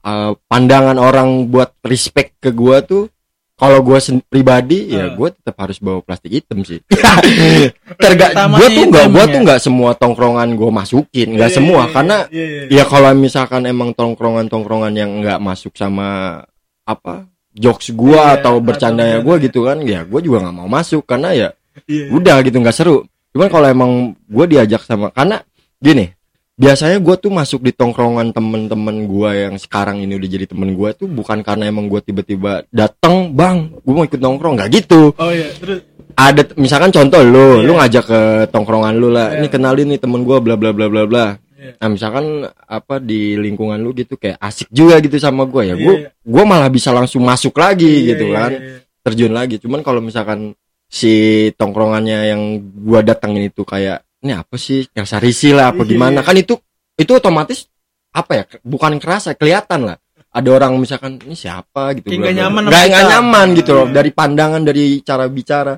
eh, 0.05 0.33
pandangan 0.47 0.99
orang 1.01 1.49
buat 1.49 1.75
respect 1.83 2.37
ke 2.39 2.53
gua 2.53 2.85
tuh 2.85 3.09
kalau 3.55 3.79
gua 3.81 3.99
sen- 3.99 4.19
pribadi 4.21 4.91
ya 4.91 5.09
Ah. 5.09 5.15
gua 5.15 5.31
tetap 5.31 5.55
harus 5.57 5.79
bawa 5.79 6.01
plastik 6.01 6.33
hitam 6.33 6.61
sih. 6.61 6.83
Terga 8.03 8.27
Pertamanya 8.31 8.59
gua 8.59 8.69
tuh 8.69 8.85
nggak 8.85 9.05
hitam 9.05 9.13
gua 9.13 9.21
ya? 9.21 9.31
tuh 9.31 9.41
nggak 9.41 9.61
semua 9.61 9.91
tongkrongan 9.93 10.49
gua 10.55 10.71
masukin, 10.73 11.29
nggak 11.33 11.51
Iya, 11.51 11.57
semua 11.57 11.75
iya, 11.77 11.85
iya, 11.85 11.95
karena 11.95 12.17
iya, 12.29 12.45
iya, 12.45 12.61
iya. 12.67 12.77
ya 12.77 12.85
kalau 12.85 13.11
misalkan 13.13 13.63
emang 13.65 13.91
tongkrongan-tongkrongan 13.93 14.93
yang 14.93 15.11
nggak 15.21 15.39
masuk 15.39 15.73
sama 15.73 16.41
apa 16.83 17.25
jokes 17.53 17.91
gua 17.91 18.35
Iya, 18.35 18.43
atau 18.43 18.59
bercandanya 18.59 19.19
bercanda. 19.19 19.27
gua 19.31 19.35
gitu 19.41 19.61
kan 19.63 19.79
ya 19.81 20.01
gua 20.03 20.21
juga 20.21 20.37
nggak 20.43 20.57
mau 20.57 20.67
masuk 20.67 21.03
karena 21.05 21.29
ya 21.31 21.49
Iya. 21.85 22.11
udah 22.11 22.37
gitu 22.41 22.57
nggak 22.57 22.73
seru 22.73 23.03
cuman 23.31 23.49
kalau 23.49 23.67
emang 23.67 23.91
gua 24.25 24.45
diajak 24.45 24.83
sama 24.83 25.11
karena 25.11 25.43
gini 25.77 26.11
biasanya 26.55 27.03
gua 27.03 27.19
tuh 27.19 27.35
masuk 27.35 27.67
di 27.67 27.75
tongkrongan 27.75 28.31
temen-temen 28.31 29.11
gua 29.11 29.35
yang 29.35 29.59
sekarang 29.59 29.99
ini 29.99 30.15
udah 30.15 30.29
jadi 30.31 30.47
temen 30.47 30.71
gua 30.79 30.95
tuh 30.95 31.11
bukan 31.11 31.43
karena 31.43 31.67
emang 31.67 31.91
gua 31.91 31.99
tiba-tiba 31.99 32.63
datang 32.71 33.35
bang 33.35 33.75
gua 33.83 33.93
mau 33.93 34.07
ikut 34.07 34.23
nongkrong 34.23 34.55
nggak 34.55 34.71
gitu 34.71 35.11
Oh 35.19 35.35
iya, 35.35 35.51
terus 35.59 35.83
ada 36.15 36.47
misalkan 36.55 36.95
contoh 36.95 37.19
lu 37.27 37.59
Iya. 37.59 37.67
lu 37.67 37.73
ngajak 37.75 38.05
ke 38.07 38.21
tongkrongan 38.55 38.95
lu 38.95 39.11
lah 39.11 39.35
Iya. 39.35 39.43
ini 39.43 39.47
kenalin 39.51 39.87
nih 39.91 39.99
temen 39.99 40.23
gua 40.23 40.39
bla 40.39 40.55
bla 40.55 40.71
bla 40.71 40.87
bla 40.87 41.03
bla 41.11 41.27
Iya. 41.59 41.75
nah 41.83 41.89
misalkan 41.91 42.47
apa 42.71 43.03
di 43.03 43.35
lingkungan 43.35 43.83
lu 43.83 43.91
gitu 43.91 44.15
kayak 44.15 44.39
asik 44.39 44.71
juga 44.71 45.03
gitu 45.03 45.19
sama 45.19 45.43
gua 45.51 45.67
ya 45.67 45.75
Iya, 45.75 45.83
gua 45.83 45.95
iya. 45.99 46.09
gua 46.23 46.45
malah 46.47 46.71
bisa 46.71 46.95
langsung 46.95 47.27
masuk 47.27 47.59
lagi 47.59 47.83
Iya, 48.07 48.15
gitu 48.15 48.31
iya, 48.31 48.35
kan 48.39 48.51
iya, 48.55 48.63
iya. 48.63 48.79
terjun 49.03 49.33
lagi 49.35 49.59
cuman 49.59 49.83
kalau 49.83 49.99
misalkan 49.99 50.55
si 50.87 51.11
tongkrongannya 51.59 52.31
yang 52.31 52.43
gua 52.79 53.03
datengin 53.03 53.51
itu 53.51 53.67
kayak 53.67 54.04
ini 54.25 54.33
apa 54.33 54.57
sih? 54.57 54.88
Yang 54.90 55.07
sarisi 55.07 55.52
lah 55.52 55.71
apa 55.71 55.85
Iya, 55.85 55.90
gimana? 55.93 56.19
Kan 56.21 56.35
itu 56.35 56.57
itu 56.97 57.12
otomatis 57.12 57.69
apa 58.11 58.33
ya? 58.35 58.45
Bukan 58.61 58.97
kerasa 58.97 59.37
kelihatan 59.37 59.85
lah. 59.85 59.97
Ada 60.35 60.49
orang 60.50 60.75
misalkan 60.76 61.21
ini 61.21 61.37
siapa? 61.37 61.95
gitu 61.95 62.11
nggak 62.11 62.35
nyaman 62.35 62.66
nggak 62.66 62.85
nggak 62.88 63.04
kita. 63.04 63.12
nyaman 63.12 63.47
gitu 63.54 63.71
loh. 63.71 63.87
Iya. 63.87 63.95
dari 63.95 64.11
pandangan 64.11 64.62
dari 64.64 64.85
cara 65.00 65.28
bicara. 65.28 65.75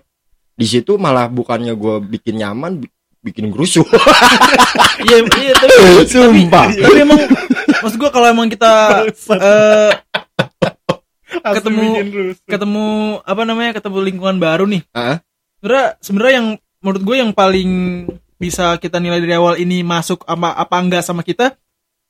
Di 0.57 0.65
situ 0.65 0.97
malah 0.97 1.29
bukannya 1.29 1.77
gua 1.77 2.01
bikin 2.01 2.41
nyaman 2.41 2.81
bi- 2.81 2.93
bikin 3.21 3.51
gerusuh. 3.51 3.85
Iya 4.97 5.21
iya 5.37 5.53
tapi 5.53 6.09
sumpah. 6.09 6.67
tapi 6.73 6.99
emang 6.99 7.21
maksud 7.79 8.01
gua 8.01 8.09
kalau 8.09 8.33
emang 8.33 8.49
kita 8.49 9.05
Asli 11.45 11.53
ketemu- 11.53 11.95
ketemu 12.43 12.87
apa 13.21 13.43
namanya 13.45 13.77
ketemu 13.77 13.99
lingkungan 14.03 14.39
baru 14.41 14.65
nih. 14.65 14.83
Sebenarnya 15.61 15.87
sebenarnya 16.01 16.35
yang 16.35 16.49
menurut 16.81 17.03
gue 17.03 17.17
yang 17.19 17.33
paling 17.33 17.71
bisa 18.37 18.77
kita 18.77 18.97
nilai 18.97 19.19
dari 19.19 19.33
awal 19.33 19.57
ini 19.57 19.81
masuk 19.81 20.23
apa 20.23 20.53
apa 20.55 20.77
enggak 20.77 21.01
sama 21.01 21.21
kita 21.21 21.57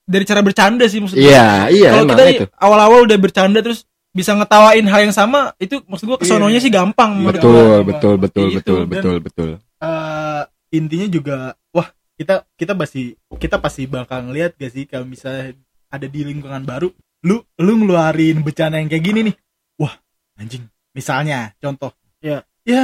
dari 0.02 0.22
cara 0.22 0.38
bercanda 0.38 0.82
sih 0.84 0.98
maksud 0.98 1.14
gue 1.14 1.24
iya 1.24 1.66
iya 1.68 1.90
kalau 1.92 2.06
kita 2.08 2.22
itu 2.28 2.44
awal-awal 2.52 3.02
udah 3.02 3.16
bercanda 3.16 3.58
terus 3.58 3.82
bisa 4.10 4.32
ngetawain 4.32 4.82
hal 4.82 5.00
yang 5.02 5.12
sama 5.12 5.52
itu 5.56 5.82
maksud 5.84 6.06
gue 6.06 6.18
kesononya 6.18 6.56
Iya. 6.56 6.64
sih 6.64 6.72
gampang 6.72 7.12
betul 7.22 7.52
gua. 7.52 7.84
betul 7.84 8.14
betul 8.16 8.46
Gitu. 8.48 8.56
betul 8.56 8.78
Dan- 8.78 8.88
betul 8.88 9.16
betul 9.20 9.50
Eh, 9.76 10.42
intinya 10.72 11.04
juga 11.06 11.36
wah 11.68 11.84
kita 12.14 12.48
kita 12.54 12.72
pasti 12.72 13.12
kita 13.30 13.60
pasti 13.60 13.84
bakal 13.84 14.24
ngeliat 14.24 14.56
gak 14.56 14.72
sih 14.72 14.88
kalau 14.88 15.04
misalnya 15.04 15.52
ada 15.86 16.06
di 16.06 16.24
lingkungan 16.24 16.64
baru 16.64 16.88
lu 17.22 17.44
lu 17.56 17.72
ngeluarin 17.76 18.40
bercanda 18.40 18.78
yang 18.78 18.88
kayak 18.88 19.04
gini 19.04 19.20
nih 19.22 19.36
wah 19.76 19.92
anjing 20.34 20.64
misalnya 20.90 21.52
contoh 21.56 21.92
Ya. 22.18 22.40
ya 22.64 22.82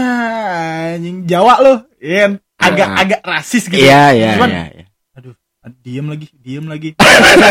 anjing 0.93 1.25
Jawa 1.25 1.55
lo 1.59 1.75
ya 1.97 2.29
kan? 2.29 2.33
Agak 2.63 2.89
Ah. 2.89 3.01
agak 3.03 3.21
rasis 3.23 3.65
gitu 3.67 3.79
iya 3.79 4.11
iya 4.11 4.31
Cuman- 4.35 4.51
iya 4.51 4.65
iya. 4.73 4.85
aduh 5.13 5.35
diem 5.79 6.07
lagi 6.07 6.27
diem 6.35 6.67
lagi. 6.67 6.91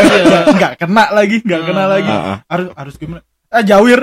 Nggak 0.57 0.73
kena 0.77 1.05
lagi 1.09 1.37
nggak 1.39 1.61
kena 1.63 1.83
Ah. 1.83 1.89
lagi. 1.89 2.09
Ah, 2.09 2.27
ah. 2.27 2.37
harus 2.47 2.67
harus 2.73 2.95
gimana? 2.95 3.21
Ah 3.47 3.59
jawir. 3.61 3.99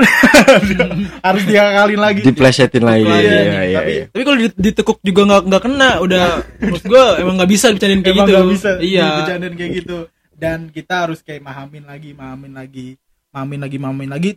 Harus 1.25 1.43
diakalin 1.45 1.97
lagi. 1.97 2.21
Diplesetin 2.21 2.85
lagi 2.85 3.05
Iya, 3.05 3.17
iya 3.17 3.41
iya, 3.65 3.79
tapi- 3.81 3.93
iya. 3.95 4.05
tapi 4.09 4.23
kalau 4.23 4.39
di- 4.39 4.59
ditekuk 4.61 4.99
juga 5.01 5.21
nggak 5.25 5.43
nggak 5.49 5.63
kena 5.63 5.91
udah 5.99 6.25
maksud 6.69 6.85
gue 6.87 7.05
emang 7.19 7.35
nggak 7.37 7.51
bisa 7.51 7.67
bercandain 7.71 8.03
kayak 8.03 8.13
emang 8.15 8.27
gitu. 8.27 8.37
nggak 8.37 8.53
bisa 8.53 8.71
iya. 8.79 9.07
bercandain 9.17 9.55
kayak 9.57 9.73
gitu. 9.75 9.99
Dan 10.37 10.59
kita 10.69 10.95
harus 11.03 11.19
kayak 11.21 11.41
mahamin 11.41 11.85
lagi 11.85 12.11
mahamin 12.13 12.53
lagi 12.55 12.87
mahamin 13.31 13.61
lagi 13.61 13.77
mahamin 13.79 14.11
lagi. 14.11 14.31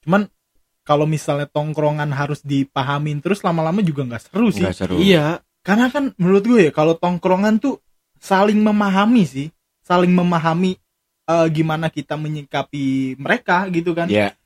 Cuman 0.00 0.22
kalau 0.80 1.04
misalnya 1.04 1.44
tongkrongan 1.46 2.08
harus 2.10 2.40
dipahamin 2.40 3.20
terus 3.20 3.40
lama-lama 3.40 3.80
juga 3.80 4.04
nggak 4.04 4.22
seru 4.22 4.48
sih. 4.48 4.64
Nggak 4.64 4.76
seru. 4.76 4.96
Iya 4.96 5.44
karena 5.64 5.88
kan 5.88 6.12
menurut 6.20 6.44
gue 6.44 6.60
ya 6.68 6.70
kalau 6.70 6.94
tongkrongan 6.94 7.56
tuh 7.56 7.80
saling 8.20 8.60
memahami 8.60 9.24
sih. 9.24 9.48
Saling 9.80 10.12
memahami 10.12 10.76
eh, 11.24 11.46
gimana 11.50 11.88
kita 11.88 12.14
menyikapi 12.14 13.16
mereka 13.16 13.64
gitu 13.68 13.92
kan. 13.92 14.06
Iya. 14.06 14.36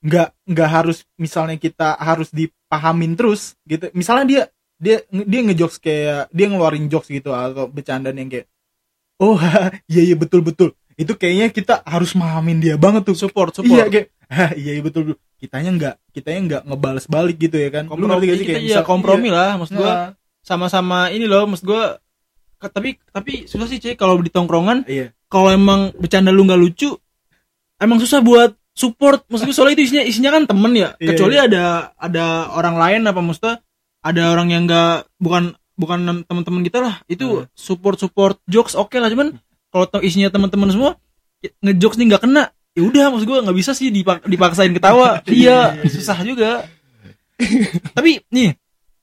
nggak 0.00 0.28
nggak 0.48 0.70
harus 0.72 1.04
misalnya 1.20 1.60
kita 1.60 1.92
harus 1.94 2.32
dipahamin 2.32 3.12
terus 3.14 3.52
gitu. 3.66 3.92
Misalnya 3.92 4.24
dia 4.24 4.42
dia 4.80 4.96
dia 5.04 5.40
ngejokes 5.44 5.76
kayak 5.76 6.32
dia 6.32 6.46
ngeluarin 6.48 6.88
jokes 6.88 7.12
gitu 7.12 7.36
atau 7.36 7.68
bercandaan 7.68 8.16
yang 8.16 8.32
kayak 8.32 8.48
oh 9.20 9.36
iya 9.92 10.02
iya 10.08 10.16
betul 10.16 10.40
betul. 10.40 10.72
Itu 10.96 11.16
kayaknya 11.16 11.52
kita 11.52 11.74
harus 11.84 12.16
mahamin 12.16 12.64
dia 12.64 12.80
banget 12.80 13.04
tuh. 13.04 13.16
Support 13.18 13.60
iya 13.60 13.84
support. 13.84 13.88
kayak 13.92 14.06
"Hah, 14.30 14.50
iya 14.56 14.70
iya 14.78 14.82
betul 14.82 15.02
betul. 15.12 15.18
Kitanya 15.36 15.70
nggak 15.76 15.94
kitanya 16.16 16.40
nggak 16.48 16.62
ngebales 16.72 17.04
balik 17.04 17.36
gitu 17.36 17.56
ya 17.60 17.68
kan. 17.68 17.84
Lu 17.92 18.08
ngerti 18.08 18.08
kompromi 18.08 18.24
gak 18.24 18.38
sih? 18.38 18.40
kita 18.40 18.48
Kayak 18.48 18.62
iya 18.64 18.72
misal- 18.80 18.88
kompromi 18.88 19.28
lah 19.28 19.50
maksud 19.60 19.74
iya. 19.76 19.96
Sama-sama 20.40 21.12
ini 21.12 21.28
loh 21.28 21.44
maksud 21.46 21.66
gue 21.66 21.82
tapi 22.60 23.00
tapi 23.08 23.48
susah 23.48 23.64
sih 23.64 23.80
cuy 23.80 23.94
kalau 23.96 24.20
di 24.20 24.28
tongkrongan. 24.28 24.84
Iya. 24.84 25.16
Kalau 25.30 25.48
emang 25.48 25.94
bercanda 25.96 26.28
lu 26.28 26.44
nggak 26.44 26.60
lucu 26.60 26.92
emang 27.80 27.96
susah 27.96 28.20
buat 28.20 28.52
support. 28.76 29.24
Maksud 29.32 29.48
gue 29.48 29.56
soalnya 29.56 29.80
itu 29.80 29.84
isinya 29.88 30.04
isinya 30.04 30.30
kan 30.36 30.44
temen 30.44 30.72
ya. 30.76 30.92
Iya, 31.00 31.08
kecuali 31.14 31.36
iya. 31.40 31.44
ada 31.48 31.64
ada 31.96 32.24
orang 32.52 32.76
lain 32.76 33.00
apa 33.08 33.20
maksudnya 33.24 33.54
ada 34.04 34.22
orang 34.32 34.48
yang 34.52 34.62
nggak 34.68 35.08
bukan 35.16 35.56
bukan 35.80 35.98
teman-teman 36.28 36.60
kita 36.60 36.78
lah. 36.84 36.94
Itu 37.08 37.44
Hmm. 37.44 37.46
support 37.56 37.96
support 37.96 38.36
jokes 38.44 38.76
oke 38.76 38.92
lah 39.00 39.08
cuman 39.08 39.40
kalau 39.72 39.88
isinya 40.04 40.28
teman-teman 40.28 40.68
semua 40.68 40.90
ngejokes 41.64 41.96
nih 41.96 42.06
nggak 42.12 42.22
kena. 42.28 42.52
Ya 42.76 42.82
udah 42.84 43.04
maksud 43.08 43.24
gue 43.24 43.38
nggak 43.40 43.56
bisa 43.56 43.72
sih 43.72 43.88
dipak- 43.88 44.28
dipaksain 44.28 44.76
ketawa. 44.76 45.24
Iya 45.24 45.32
Iya, 45.32 45.58
iya, 45.80 45.80
iya. 45.80 45.88
susah 45.88 46.18
juga. 46.20 46.68
Tapi 47.96 48.20
nih 48.28 48.59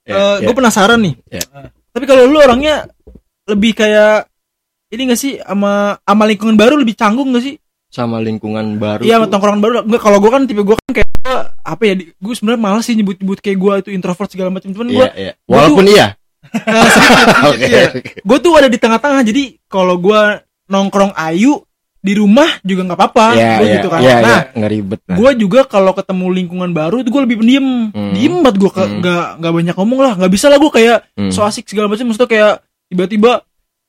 Ya, 0.08 0.40
gue 0.40 0.48
ya. 0.48 0.56
penasaran 0.56 0.98
nih 0.98 1.14
Ya. 1.28 1.44
tapi 1.92 2.04
kalau 2.04 2.24
lu 2.24 2.40
orangnya 2.40 2.88
lebih 3.44 3.72
kayak 3.72 4.24
ini 4.88 5.02
gak 5.06 5.20
sih 5.20 5.36
sama 5.36 6.00
sama 6.00 6.24
lingkungan 6.24 6.56
baru 6.56 6.80
lebih 6.80 6.96
canggung 6.96 7.28
gak 7.30 7.44
sih 7.44 7.60
sama 7.88 8.16
lingkungan 8.18 8.76
baru 8.76 9.00
Iya, 9.00 9.16
sama 9.16 9.24
tuh. 9.24 9.32
tongkrongan 9.32 9.60
baru. 9.60 9.74
Enggak 9.80 10.02
kalau 10.02 10.18
gue 10.18 10.28
kan 10.28 10.42
tipe 10.44 10.60
gue 10.60 10.76
kan 10.76 10.90
kayak 10.92 11.08
apa 11.58 11.82
ya? 11.82 11.94
Gue 12.14 12.34
sebenarnya 12.36 12.60
malas 12.60 12.84
sih 12.84 12.92
nyebut-nyebut 12.92 13.40
kayak 13.40 13.56
gue 13.56 13.72
itu 13.80 13.90
introvert 13.92 14.28
segala 14.28 14.48
macam. 14.48 14.68
Cuman 14.68 14.88
gue 14.88 14.96
Iya, 14.98 15.12
iya. 15.14 15.32
Walaupun 15.44 15.84
iya. 15.88 16.06
Oke. 17.48 17.68
gue 18.20 18.38
tuh 18.38 18.52
ada 18.54 18.68
di 18.68 18.76
tengah-tengah. 18.76 19.22
Jadi 19.22 19.56
kalau 19.64 19.96
gue 19.96 20.20
nongkrong 20.68 21.16
ayu 21.16 21.64
di 21.98 22.12
rumah 22.14 22.46
juga 22.62 22.86
nggak 22.86 22.98
apa-apa. 22.98 23.26
Gua 23.34 23.42
iya. 23.66 23.74
gitu 23.78 23.88
kan. 23.90 24.00
Iya, 24.00 24.16
nah, 24.22 24.22
iya, 24.22 24.40
ngeribet 24.54 25.00
lah. 25.02 25.16
gue 25.18 25.30
juga 25.34 25.60
kalau 25.66 25.92
ketemu 25.92 26.26
lingkungan 26.30 26.70
baru 26.70 27.02
tuh 27.02 27.10
gue 27.10 27.22
lebih 27.26 27.36
pendiam. 27.42 27.66
Hmm. 27.90 28.12
Diem 28.14 28.34
banget 28.46 28.56
gue 28.62 28.70
Hmm. 28.70 28.98
nggak 29.02 29.26
nggak 29.42 29.52
banyak 29.58 29.74
ngomong 29.74 30.00
lah. 30.00 30.12
Nggak 30.14 30.32
bisa 30.32 30.46
lah 30.46 30.58
gue 30.62 30.70
kayak 30.70 30.98
Hmm. 31.18 31.30
so 31.34 31.42
asik 31.42 31.66
segala 31.66 31.90
macam. 31.90 32.06
Maksudnya 32.06 32.30
kayak 32.30 32.52
tiba-tiba 32.88 33.42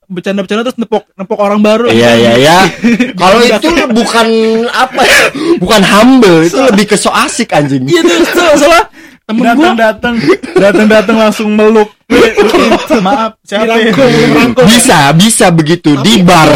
bercanda-bercanda 0.10 0.66
terus 0.66 0.76
nepok 0.76 1.06
nepok 1.14 1.38
orang 1.38 1.62
baru. 1.62 1.86
Iya 1.88 2.12
iya 2.18 2.32
iya. 2.36 2.58
Kalau 3.22 3.40
itu 3.40 3.70
bukan 3.94 4.28
apa 4.68 5.02
ya? 5.02 5.22
Bukan 5.58 5.82
humble, 5.82 6.44
itu 6.44 6.58
lebih 6.60 6.86
ke 6.86 6.98
so 6.98 7.08
asik 7.10 7.54
anjing. 7.54 7.86
Iya 7.86 8.02
tuh 8.02 8.18
so- 8.28 8.58
soalnya 8.58 8.84
temen 9.24 9.46
datang 9.46 9.76
datang 9.78 10.16
datang 10.58 10.88
datang 10.90 11.18
langsung 11.20 11.54
meluk 11.54 11.94
Weh, 12.10 12.34
oke, 12.42 12.98
maaf 13.06 13.38
siapa 13.46 13.70
ya? 13.70 13.94
dirangkul, 13.94 14.10
dirangkul. 14.10 14.66
Bisa, 14.66 15.14
bisa 15.14 15.46
begitu 15.54 15.94
di 16.02 16.26
bar. 16.26 16.50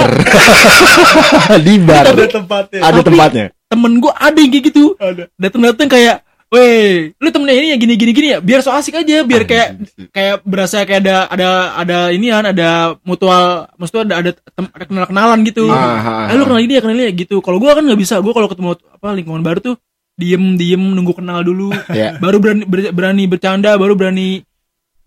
di 1.69 1.75
bar. 1.77 2.09
ada 2.09 2.25
tempatnya 2.25 2.79
Ada 2.81 2.99
tempatnya. 3.05 3.45
temen 3.69 3.91
gue 3.97 4.09
ada 4.11 4.33
yang 4.33 4.49
kayak 4.49 4.65
gitu 4.69 4.83
ada 4.97 5.23
dateng-dateng 5.33 5.87
kayak 5.87 6.25
Weh, 6.53 7.17
lu 7.17 7.33
temennya 7.33 7.57
ini 7.57 7.67
ya 7.73 7.77
gini 7.81 7.93
gini 7.97 8.11
gini 8.13 8.27
ya, 8.29 8.37
biar 8.37 8.61
so 8.61 8.69
asik 8.69 8.93
aja, 8.93 9.25
biar 9.25 9.41
kayak 9.41 9.69
kayak 10.13 10.35
berasa 10.45 10.85
kayak 10.85 11.01
ada 11.01 11.15
ada 11.25 11.47
ada 11.73 11.97
ini 12.13 12.29
kan, 12.29 12.45
ada 12.45 12.93
mutual, 13.01 13.65
maksudnya 13.73 14.05
ada 14.05 14.15
ada, 14.21 14.31
tem- 14.37 14.69
ada 14.69 14.85
kenal 14.85 15.05
kenalan 15.09 15.39
gitu. 15.49 15.65
Ah, 15.65 16.29
ah, 16.29 16.29
Eh 16.29 16.37
lu 16.37 16.45
ah. 16.45 16.53
kenal 16.53 16.61
ini 16.61 16.77
ya 16.77 16.81
kenal 16.85 16.93
ini 16.93 17.09
ya 17.09 17.13
gitu. 17.17 17.41
Kalau 17.41 17.57
gua 17.57 17.73
kan 17.73 17.81
nggak 17.81 17.97
bisa, 17.97 18.21
gua 18.21 18.37
kalau 18.37 18.45
ketemu 18.45 18.69
apa 18.77 19.07
lingkungan 19.17 19.41
baru 19.41 19.59
tuh 19.65 19.75
diem 20.13 20.53
diem 20.53 20.77
nunggu 20.77 21.17
kenal 21.17 21.41
dulu, 21.41 21.73
Ya. 21.89 22.21
baru 22.21 22.37
berani 22.37 22.63
ber- 22.69 22.93
berani 22.93 23.23
bercanda, 23.25 23.73
baru 23.73 23.97
berani 23.97 24.45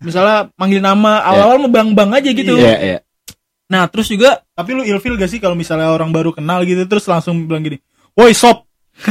misalnya 0.03 0.51
manggil 0.59 0.83
nama, 0.83 1.23
awal-awal 1.23 1.63
mau 1.63 1.71
bang 1.71 1.95
bang 1.95 2.09
aja 2.11 2.29
gitu. 2.35 2.59
Iya, 2.59 2.75
iya. 2.83 2.97
Nah 3.71 3.87
terus 3.87 4.11
juga 4.11 4.43
tapi 4.51 4.75
lu 4.75 4.83
ilfil 4.83 5.15
gak 5.15 5.31
sih 5.31 5.39
kalau 5.39 5.55
misalnya 5.55 5.91
orang 5.91 6.11
baru 6.11 6.35
kenal 6.35 6.59
gitu 6.63 6.83
terus 6.87 7.07
langsung 7.07 7.47
bilang 7.47 7.67
gini 7.67 7.79
woi 8.15 8.31
sop 8.31 8.63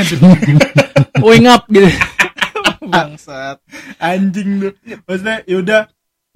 wing 1.25 1.45
up 1.45 1.69
gitu. 1.69 1.89
Bangsat. 2.95 3.57
anjing 3.99 4.51
lu 4.63 4.69
maksudnya 5.05 5.37
yaudah 5.45 5.81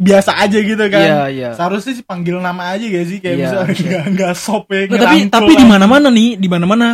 biasa 0.01 0.33
aja 0.41 0.59
gitu 0.59 0.81
kan 0.89 0.97
Iya 1.01 1.23
iya. 1.29 1.49
seharusnya 1.53 1.93
sih 1.93 2.05
panggil 2.05 2.41
nama 2.41 2.73
aja 2.73 2.89
gak 2.89 3.05
sih 3.05 3.19
kayak 3.21 3.37
Iya, 3.37 3.43
misalnya 3.45 3.69
iya. 3.69 3.85
nggak 3.89 4.05
nggak 4.17 4.35
sop 4.35 4.65
ya 4.73 4.81
Nah, 4.89 4.99
tapi 4.99 5.17
tapi 5.29 5.53
di 5.53 5.65
lah. 5.65 5.69
mana-mana 5.77 6.09
nih, 6.09 6.41
di 6.41 6.49
mana-mana 6.49 6.87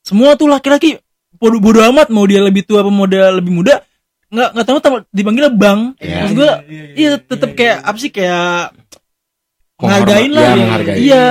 semua 0.00 0.32
tuh 0.34 0.48
laki-laki 0.48 0.96
bodo, 1.36 1.60
bodo 1.60 1.80
amat 1.84 2.08
mau 2.08 2.24
dia 2.24 2.40
lebih 2.40 2.64
tua 2.64 2.80
apa 2.80 2.88
mau 2.88 3.04
dia 3.04 3.28
lebih 3.28 3.52
muda 3.52 3.84
nggak 4.32 4.48
nggak 4.50 4.64
tahu 4.66 4.78
dipanggilnya 5.12 5.52
bang. 5.52 5.80
Iya. 6.00 6.16
Maksud 6.24 6.34
gua 6.34 6.50
iya, 6.66 6.84
iya 6.96 7.10
tetap 7.20 7.50
iya, 7.52 7.56
kayak 7.56 7.76
iya. 7.76 7.86
apa 7.86 7.98
sih 8.00 8.10
kayak 8.10 8.48
ngargain 9.78 10.30
lah. 10.32 10.42
iya, 10.42 10.48
Iya. 10.48 10.56
menghargai. 10.64 10.96
Iya. 10.98 11.26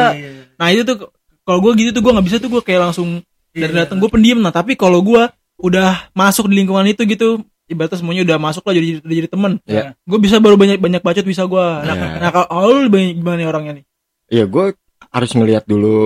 Nah 0.60 0.68
itu 0.70 0.82
tuh 0.86 0.98
kalau 1.44 1.60
gue 1.60 1.72
gitu 1.75 1.90
tuh 1.92 2.02
gue 2.02 2.12
nggak 2.13 2.28
bisa 2.30 2.38
tuh 2.40 2.50
gue 2.52 2.62
kayak 2.63 2.82
langsung 2.90 3.10
Iya. 3.52 3.60
dari 3.68 3.74
datang 3.74 3.98
gue 4.00 4.10
pendiam. 4.10 4.40
Nah 4.40 4.54
tapi 4.54 4.78
kalau 4.78 5.02
gue 5.02 5.24
udah 5.60 6.10
masuk 6.13 6.50
di 6.50 6.62
lingkungan 6.62 6.86
itu 6.88 7.04
gitu 7.06 7.42
ibaratnya 7.65 7.98
semuanya 7.98 8.22
udah 8.24 8.38
masuk 8.38 8.63
lah 8.63 8.74
jadi 8.74 8.88
udah 9.00 9.15
jadi 9.15 9.29
temen 9.29 9.51
Iya. 9.63 9.84
gue 10.00 10.20
bisa 10.20 10.38
baru 10.38 10.55
banyak 10.55 10.77
banyak 10.77 11.01
bacot 11.01 11.24
bisa 11.24 11.43
gue 11.43 11.65
nah, 11.79 11.96
Iya. 11.96 12.20
nah 12.20 12.29
kalau 12.29 12.75
lu 12.77 12.89
banyak 12.89 13.15
gimana 13.17 13.38
nih 13.38 13.48
orangnya 13.48 13.74
nih 13.79 13.86
Iya, 14.27 14.46
gue 14.46 14.65
harus 15.08 15.32
ngelihat 15.32 15.63
dulu 15.63 15.98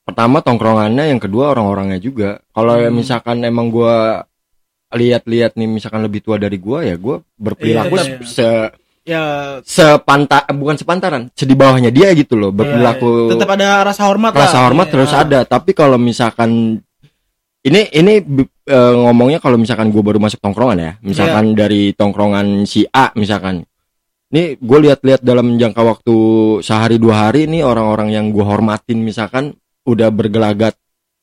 pertama 0.00 0.40
tongkrongannya, 0.40 1.12
yang 1.12 1.20
kedua 1.20 1.52
orang-orangnya 1.52 2.00
juga. 2.00 2.40
Kalau 2.48 2.72
Hmm. 2.72 2.88
misalkan 2.90 3.44
emang 3.44 3.68
gue 3.68 3.94
lihat-lihat 4.88 5.52
nih 5.52 5.68
misalkan 5.68 6.00
lebih 6.00 6.24
tua 6.24 6.40
dari 6.40 6.56
gue 6.56 6.78
ya 6.82 6.96
gue 6.96 7.20
berperilaku 7.36 7.92
Iya, 7.92 8.04
se- 8.24 8.24
se 8.24 8.48
ya 9.04 9.22
sepanta 9.60 10.48
bukan 10.48 10.76
sepantaran 10.76 11.28
sedih 11.32 11.52
bawahnya 11.54 11.88
dia 11.88 12.12
gitu 12.12 12.36
loh 12.36 12.48
berperilaku 12.48 13.28
tetap 13.28 13.52
ada 13.52 13.80
rasa 13.82 14.04
hormat 14.04 14.32
lah 14.32 14.44
rasa 14.44 14.64
hormat 14.64 14.88
Iya. 14.88 14.92
terus 14.92 15.12
ada 15.12 15.38
tapi 15.44 15.72
kalau 15.72 15.96
misalkan 15.96 16.80
ini 17.64 17.90
ini 17.90 18.14
eh, 18.68 18.94
ngomongnya 18.94 19.42
kalau 19.42 19.58
misalkan 19.58 19.90
gue 19.90 19.98
baru 19.98 20.22
masuk 20.22 20.38
tongkrongan 20.38 20.78
ya. 20.78 20.92
Misalkan 21.02 21.52
Iya. 21.52 21.56
dari 21.66 21.82
tongkrongan 21.92 22.64
si 22.64 22.86
A 22.88 23.10
misalkan. 23.18 23.66
Ini 24.28 24.60
gue 24.60 24.78
lihat-lihat 24.84 25.24
dalam 25.24 25.56
jangka 25.56 25.80
waktu 25.80 26.14
sehari 26.60 27.00
dua 27.00 27.28
hari 27.28 27.48
ini 27.48 27.64
orang-orang 27.64 28.12
yang 28.12 28.28
gue 28.28 28.44
hormatin 28.44 29.00
misalkan 29.00 29.56
udah 29.88 30.12
bergelagat 30.12 30.76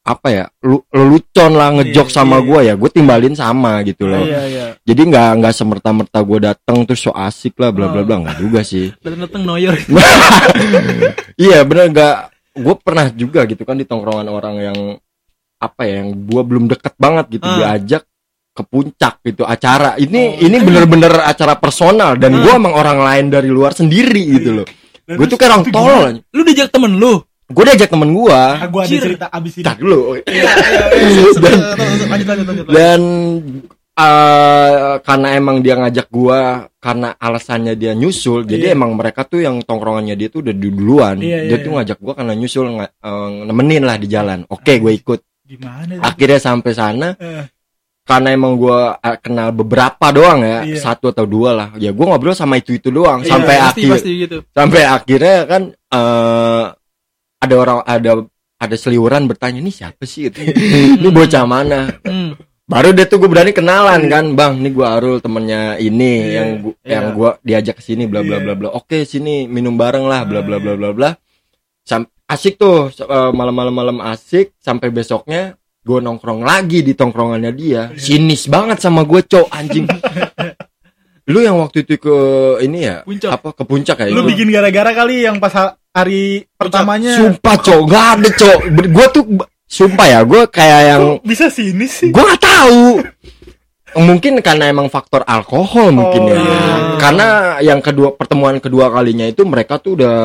apa 0.06 0.30
ya 0.30 0.46
lu 0.62 0.86
lelucon 0.94 1.54
lah 1.58 1.74
ngejok 1.82 2.10
Iya, 2.10 2.14
sama 2.14 2.38
iya. 2.42 2.46
gue 2.46 2.60
ya. 2.66 2.74
Gue 2.78 2.90
timbalin 2.90 3.34
sama 3.38 3.78
gitu 3.86 4.10
loh. 4.10 4.26
Iya 4.26 4.42
iya. 4.50 4.66
jadi 4.82 5.02
nggak 5.06 5.30
nggak 5.42 5.54
semerta-merta 5.54 6.20
gue 6.22 6.40
datang 6.50 6.78
terus 6.86 7.06
so 7.06 7.14
asik 7.14 7.58
lah 7.62 7.70
bla 7.70 7.90
bla 7.94 8.02
bla. 8.02 8.22
Nggak 8.26 8.38
juga 8.42 8.60
sih. 8.66 8.90
Dateng 9.02 9.22
dateng 9.30 9.44
noyor 9.46 9.74
iya 11.38 11.62
bener. 11.62 11.94
Nggak 11.94 12.16
gue 12.58 12.76
pernah 12.82 13.06
juga 13.14 13.46
gitu 13.46 13.62
kan 13.66 13.78
di 13.78 13.86
tongkrongan 13.86 14.28
orang 14.30 14.56
yang 14.62 14.78
apa 15.66 15.82
ya 15.84 16.02
yang 16.02 16.14
gue 16.14 16.42
belum 16.42 16.66
deket 16.68 16.94
banget 16.96 17.26
gitu 17.34 17.46
Ah. 17.46 17.58
diajak 17.74 18.04
ke 18.56 18.64
puncak 18.64 19.20
gitu 19.22 19.44
acara. 19.44 19.98
Ini 19.98 20.22
Oh. 20.38 20.46
ini 20.46 20.58
bener-bener 20.60 21.14
acara 21.20 21.56
personal 21.56 22.16
dan 22.16 22.38
Ah. 22.38 22.42
gue 22.42 22.54
emang 22.54 22.72
orang 22.72 23.00
lain 23.00 23.26
dari 23.28 23.50
luar 23.50 23.74
sendiri 23.74 24.22
gitu 24.32 24.62
loh. 24.62 24.68
Dan 25.04 25.18
gue 25.18 25.26
terus 25.26 25.32
tuh 25.32 25.38
kayak 25.38 25.52
orang 25.52 25.64
tolol. 25.70 26.04
Lu 26.32 26.42
diajak 26.42 26.70
temen 26.70 26.96
lu? 26.96 27.20
Gue 27.46 27.64
diajak 27.64 27.90
temen 27.90 28.10
gue 28.10 28.34
Ah, 28.34 28.66
gua 28.66 28.82
ada 28.84 28.96
cerita 28.96 29.30
abis 29.30 29.54
ini. 29.60 29.66
dulu. 29.78 30.18
Dan- 31.36 31.64
dan 32.68 33.02
eh, 33.96 34.94
karena 35.00 35.28
emang 35.36 35.64
dia 35.64 35.80
ngajak 35.80 36.08
gua 36.12 36.68
karena 36.78 37.16
alasannya 37.16 37.80
dia 37.80 37.96
nyusul 37.96 38.44
jadi 38.44 38.72
Iya. 38.72 38.76
emang 38.76 38.92
mereka 38.94 39.24
tuh 39.24 39.40
yang 39.40 39.64
tongkrongannya 39.64 40.20
dia 40.20 40.28
tuh 40.28 40.44
udah 40.44 40.52
duluan. 40.52 41.16
Iya, 41.20 41.48
dia 41.48 41.56
iya, 41.56 41.64
tuh 41.64 41.72
iya. 41.72 41.76
ngajak 41.80 41.98
gua 42.04 42.14
karena 42.14 42.34
nyusul 42.36 42.66
eh, 42.76 42.92
nemenin 43.48 43.84
lah 43.84 43.96
di 43.96 44.08
jalan. 44.10 44.44
Oke 44.52 44.80
gue 44.80 44.92
ikut 44.92 45.20
Gimana? 45.46 46.02
akhirnya 46.02 46.40
sampai 46.40 46.72
sana 46.72 47.14
Eh, 47.16 47.46
karena 48.02 48.34
emang 48.34 48.54
gua 48.54 48.98
eh, 48.98 49.18
kenal 49.18 49.50
beberapa 49.50 50.10
doang 50.10 50.42
ya 50.42 50.62
Iya. 50.62 50.78
satu 50.80 51.10
atau 51.10 51.26
dua 51.26 51.50
lah 51.52 51.70
ya 51.78 51.90
gua 51.90 52.14
ngobrol 52.14 52.34
sama 52.34 52.58
itu 52.58 52.74
itu 52.74 52.90
doang 52.90 53.22
Iya, 53.22 53.30
sampai 53.32 53.56
pasti 53.58 53.82
akhir 53.82 53.92
pasti 53.94 54.12
gitu 54.20 54.38
sampai 54.48 54.82
akhirnya 54.84 55.38
kan 55.46 55.62
eh 55.72 56.64
ada 57.38 57.56
orang 57.56 57.80
ada 57.82 58.12
ada 58.56 58.76
seliuran 58.76 59.26
bertanya 59.26 59.60
ini 59.60 59.70
siapa 59.70 60.02
sih 60.04 60.30
gitu. 60.30 60.42
ini 60.98 61.08
bocah 61.10 61.46
mana 61.46 61.94
hmm. 62.02 62.30
baru 62.66 62.90
dia 62.90 63.06
tuh 63.06 63.22
gue 63.22 63.30
berani 63.30 63.54
kenalan 63.54 64.02
kan 64.06 64.34
bang 64.34 64.54
ini 64.58 64.70
gua 64.70 64.98
Arul 64.98 65.18
temennya 65.20 65.78
ini 65.78 66.14
Iya, 66.26 66.34
yang 66.34 66.50
gua, 66.58 66.74
iya. 66.82 66.90
yang 66.90 67.06
gua 67.14 67.30
diajak 67.42 67.76
ke 67.78 67.84
sini 67.84 68.10
bla 68.10 68.22
bla 68.22 68.38
Iya. 68.38 68.44
bla 68.44 68.54
bla 68.56 68.70
oke 68.72 69.02
sini 69.04 69.46
minum 69.46 69.78
bareng 69.78 70.06
lah 70.06 70.26
bla 70.26 70.42
bla 70.42 70.58
Ah, 70.58 70.62
bla 70.62 70.74
bla 70.74 70.90
bla 70.90 71.10
Sam- 71.86 72.10
asik 72.28 72.56
tuh 72.56 72.90
eh, 72.90 73.32
malam-malam 73.32 73.72
malam 73.72 73.98
asik 74.02 74.54
sampai 74.58 74.90
besoknya 74.90 75.54
gue 75.80 76.00
nongkrong 76.00 76.42
lagi 76.42 76.82
di 76.82 76.92
tongkrongannya 76.92 77.52
dia 77.52 77.82
Iya. 77.88 77.96
sinis 77.96 78.46
banget 78.46 78.80
sama 78.80 79.02
gue 79.02 79.22
cowok 79.22 79.50
anjing 79.52 79.86
lu 81.26 81.40
yang 81.40 81.58
waktu 81.58 81.82
itu 81.82 81.98
ke 81.98 82.16
ini 82.62 82.86
ya 82.86 83.02
Puncak. 83.02 83.30
apa 83.32 83.50
ke 83.52 83.64
puncak 83.64 83.98
ya 84.00 84.06
Lu 84.08 84.22
itu? 84.22 84.30
bikin 84.32 84.48
gara-gara 84.48 84.92
kali 84.92 85.22
yang 85.22 85.38
pas 85.38 85.50
ha- 85.52 85.74
hari 85.90 86.46
pertamanya. 86.54 87.14
sumpah 87.16 87.56
cowok 87.56 87.84
gak 87.86 88.06
ada 88.12 88.30
cowok 88.32 88.60
gue 88.88 89.06
tuh 89.12 89.24
sumpah 89.66 90.06
ya 90.08 90.20
gue 90.22 90.42
kayak 90.48 90.82
yang 90.88 91.04
Kok 91.12 91.26
bisa 91.26 91.46
sini 91.50 91.86
sih? 91.88 92.10
gue 92.10 92.20
nggak 92.20 92.42
tahu 92.42 93.02
mungkin 93.98 94.38
karena 94.40 94.68
emang 94.68 94.86
faktor 94.86 95.24
alkohol 95.24 95.90
mungkin 95.90 96.22
Oh, 96.22 96.30
ya 96.30 96.36
iya. 96.36 96.76
karena 97.00 97.28
yang 97.60 97.80
kedua 97.80 98.12
pertemuan 98.12 98.60
kedua 98.60 98.92
kalinya 98.92 99.24
itu 99.24 99.42
mereka 99.42 99.78
tuh 99.78 99.96
udah 99.96 100.18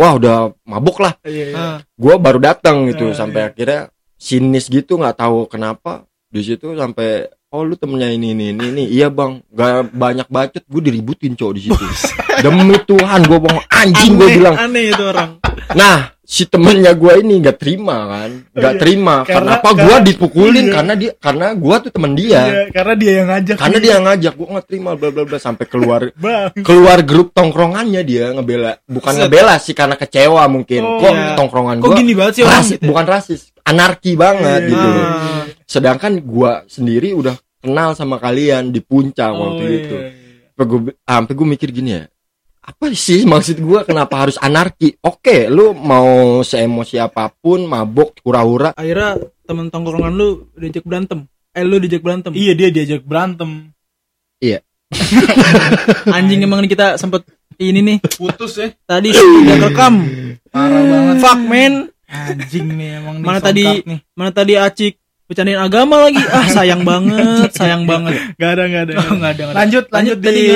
wah 0.00 0.16
udah 0.16 0.56
mabuk 0.64 1.04
lah 1.04 1.12
Iya, 1.28 1.44
iya. 1.52 1.56
Ah. 1.60 1.78
gue 1.84 2.14
baru 2.16 2.40
datang 2.40 2.88
gitu 2.88 3.12
Eh, 3.12 3.16
sampai 3.16 3.40
iya. 3.44 3.48
akhirnya 3.52 3.80
sinis 4.16 4.72
gitu 4.72 4.96
nggak 4.96 5.20
tahu 5.20 5.44
kenapa 5.44 6.08
di 6.32 6.40
situ 6.40 6.72
sampai 6.72 7.28
oh 7.50 7.66
lu 7.66 7.74
temennya 7.74 8.14
ini 8.14 8.32
ini 8.32 8.44
ini, 8.54 8.64
ini. 8.70 8.84
iya 8.86 9.10
bang 9.10 9.42
gak 9.50 9.90
banyak 9.90 10.28
bacot 10.30 10.62
gue 10.62 10.82
diributin 10.86 11.34
cowok 11.34 11.54
di 11.58 11.60
situ 11.66 11.84
demi 12.40 12.78
Tuhan 12.86 13.20
gue 13.26 13.38
bang 13.42 13.58
anjing 13.66 14.12
gue 14.14 14.28
bilang 14.38 14.54
aneh 14.54 14.94
itu 14.94 15.02
orang 15.02 15.39
Nah, 15.70 15.96
si 16.20 16.46
temennya 16.46 16.94
gua 16.94 17.14
ini 17.14 17.38
nggak 17.38 17.58
terima 17.58 17.96
kan, 18.06 18.30
nggak 18.50 18.74
Iya. 18.74 18.80
terima. 18.80 19.14
Karena- 19.22 19.58
gua 19.58 19.72
karena- 19.74 20.02
dipukulin? 20.02 20.64
iya. 20.66 20.74
Karena 20.74 20.94
dia, 20.94 21.10
karena 21.18 21.46
gua 21.54 21.76
tuh 21.78 21.90
temen 21.90 22.12
dia. 22.14 22.40
Iya, 22.42 22.62
karena 22.70 22.94
dia 22.94 23.12
yang 23.18 23.28
ngajak. 23.28 23.56
Karena 23.58 23.78
dia 23.78 23.92
yang 23.98 24.04
ngajak, 24.06 24.32
gua 24.34 24.48
nggak 24.54 24.66
terima, 24.66 24.90
bla 24.94 25.08
bla 25.10 25.24
bla 25.26 25.38
sampai 25.38 25.64
keluar 25.66 26.00
Bang. 26.22 26.50
keluar 26.62 26.98
grup 27.02 27.30
tongkrongannya 27.30 28.02
dia 28.02 28.30
ngebela, 28.30 28.78
bukan 28.84 29.12
Set. 29.14 29.20
ngebela 29.22 29.54
sih 29.58 29.74
karena 29.74 29.94
kecewa 29.94 30.42
mungkin. 30.46 30.82
Oh, 30.82 30.98
Kok 30.98 31.12
iya. 31.12 31.34
tongkrongan 31.34 31.76
kok 31.78 31.86
gua 31.86 31.96
gini 31.96 32.12
banget 32.14 32.32
sih 32.34 32.42
orang 32.42 32.54
rasis, 32.56 32.70
gitu 32.72 32.82
ya? 32.82 32.88
bukan 32.88 33.06
rasis, 33.06 33.40
anarki 33.62 34.12
banget 34.14 34.60
Iya. 34.64 34.70
gitu 34.70 34.86
loh. 34.86 35.04
Ah. 35.06 35.44
Sedangkan 35.66 36.12
gua 36.22 36.52
sendiri 36.66 37.10
udah 37.12 37.34
kenal 37.60 37.92
sama 37.92 38.16
kalian 38.16 38.70
di 38.70 38.80
puncak 38.80 39.30
waktu 39.30 39.62
Oh, 39.62 39.70
itu. 39.70 39.96
iya, 39.98 40.08
iya. 40.08 40.92
Sampai 41.02 41.32
gua 41.32 41.48
mikir 41.48 41.70
gini 41.70 41.96
ya 41.96 42.04
apa 42.70 42.86
sih 42.92 43.22
maksud 43.24 43.58
gua 43.58 43.82
kenapa 43.82 44.14
harus 44.18 44.38
anarki 44.38 44.94
oke 45.00 45.48
lu 45.48 45.72
mau 45.72 46.06
seemosi 46.40 46.96
apa 46.96 47.28
pun 47.32 47.62
mabok 47.62 48.22
hura-hura 48.22 48.70
akhirnya 48.72 49.18
temen 49.42 49.66
tongkrongan 49.66 50.12
lu 50.12 50.28
diajak 50.54 50.82
berantem 50.82 51.26
eh 51.50 51.62
lu 51.62 51.76
diajak 51.76 52.00
berantem 52.00 52.30
Iya 52.32 52.52
dia 52.54 52.68
diajak 52.68 53.02
berantem. 53.02 53.74
anjing 56.10 56.40
emang 56.40 56.62
nih 56.62 56.70
kita 56.70 56.94
sempet 56.96 57.22
ini 57.56 57.78
nih 57.80 57.96
Putus 58.10 58.56
ya. 58.56 58.68
tadi 58.82 59.14
udah 59.14 59.56
rekam 59.62 59.94
Parah 60.48 60.82
banget. 60.82 61.16
fuck 61.18 61.40
man 61.40 61.74
Anjing 62.06 62.66
nih 62.74 62.98
emang 62.98 63.16
nih. 63.18 63.26
Mana 63.26 63.38
tadi- 63.38 63.82
nih. 63.84 63.98
mana 64.12 64.30
tadi 64.30 64.52
acik 64.56 64.98
bercandain 65.26 65.62
agama 65.62 66.02
lagi 66.02 66.18
ah 66.26 66.46
sayang 66.48 66.82
banget 66.82 67.54
sayang 67.54 67.86
banget 67.86 68.18
Gak 68.34 68.50
ada 68.50 68.62
gak 68.66 68.82
ada. 68.82 68.92
Oh, 68.96 69.14
nggak 69.14 69.30
ada, 69.30 69.40
nggak 69.40 69.46
ada. 69.46 69.58
Lanjut 69.62 69.84
lanjut 69.88 70.16
tadi 70.18 70.40
di 70.40 70.46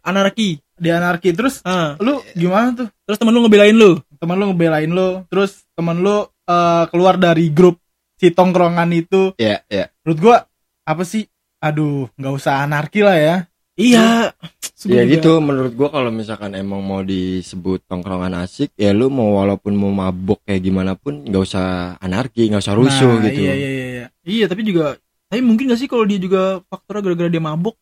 anarki 0.00 0.48
di 0.80 0.88
anarki 0.88 1.36
terus 1.36 1.60
ah. 1.62 2.00
lu 2.00 2.24
gimana 2.32 2.72
tuh? 2.72 2.88
terus 3.04 3.20
temen 3.20 3.36
lu 3.36 3.44
ngebelain 3.44 3.76
lu 3.76 4.00
Teman 4.20 4.36
lu 4.36 4.52
ngebelain 4.52 4.84
lu, 4.92 5.24
terus 5.32 5.64
teman 5.72 5.96
lu 5.96 6.28
eh, 6.44 6.84
keluar 6.92 7.16
dari 7.16 7.48
grup 7.48 7.80
si 8.20 8.28
tongkrongan 8.28 8.92
itu. 8.92 9.32
ya 9.40 9.64
ya 9.64 9.88
Menurut 10.04 10.18
gua 10.20 10.36
apa 10.84 11.08
sih? 11.08 11.24
Aduh, 11.64 12.04
nggak 12.20 12.34
usah 12.36 12.60
anarki 12.60 13.00
lah 13.00 13.16
ya. 13.16 13.36
iya 13.80 14.28
ya 14.84 15.02
gitu 15.08 15.40
menurut 15.40 15.72
gua 15.72 15.88
kalau 15.88 16.12
misalkan 16.12 16.52
emang 16.52 16.84
mau 16.84 17.00
disebut 17.00 17.80
tongkrongan 17.88 18.36
asik 18.44 18.76
ya 18.76 18.92
lu 18.92 19.08
mau 19.08 19.40
walaupun 19.40 19.72
mau 19.72 19.88
mabok 19.88 20.44
kayak 20.44 20.68
gimana 20.68 20.92
pun 21.00 21.24
nggak 21.24 21.40
usah 21.48 21.96
anarki 21.96 22.52
nggak 22.52 22.60
usah 22.60 22.76
rusuh 22.76 23.14
Nah, 23.16 23.24
gitu 23.32 23.40
Iya 23.40 23.54
iya 23.56 23.68
iya. 23.72 23.84
iya. 23.88 24.06
iya 24.28 24.44
tapi 24.52 24.68
juga 24.68 25.00
tapi 25.32 25.40
mungkin 25.40 25.72
gak 25.72 25.80
sih 25.80 25.88
kalau 25.88 26.04
dia 26.04 26.20
juga 26.20 26.60
faktornya 26.68 27.00
gara-gara 27.08 27.32
dia 27.32 27.40
mabuk 27.40 27.72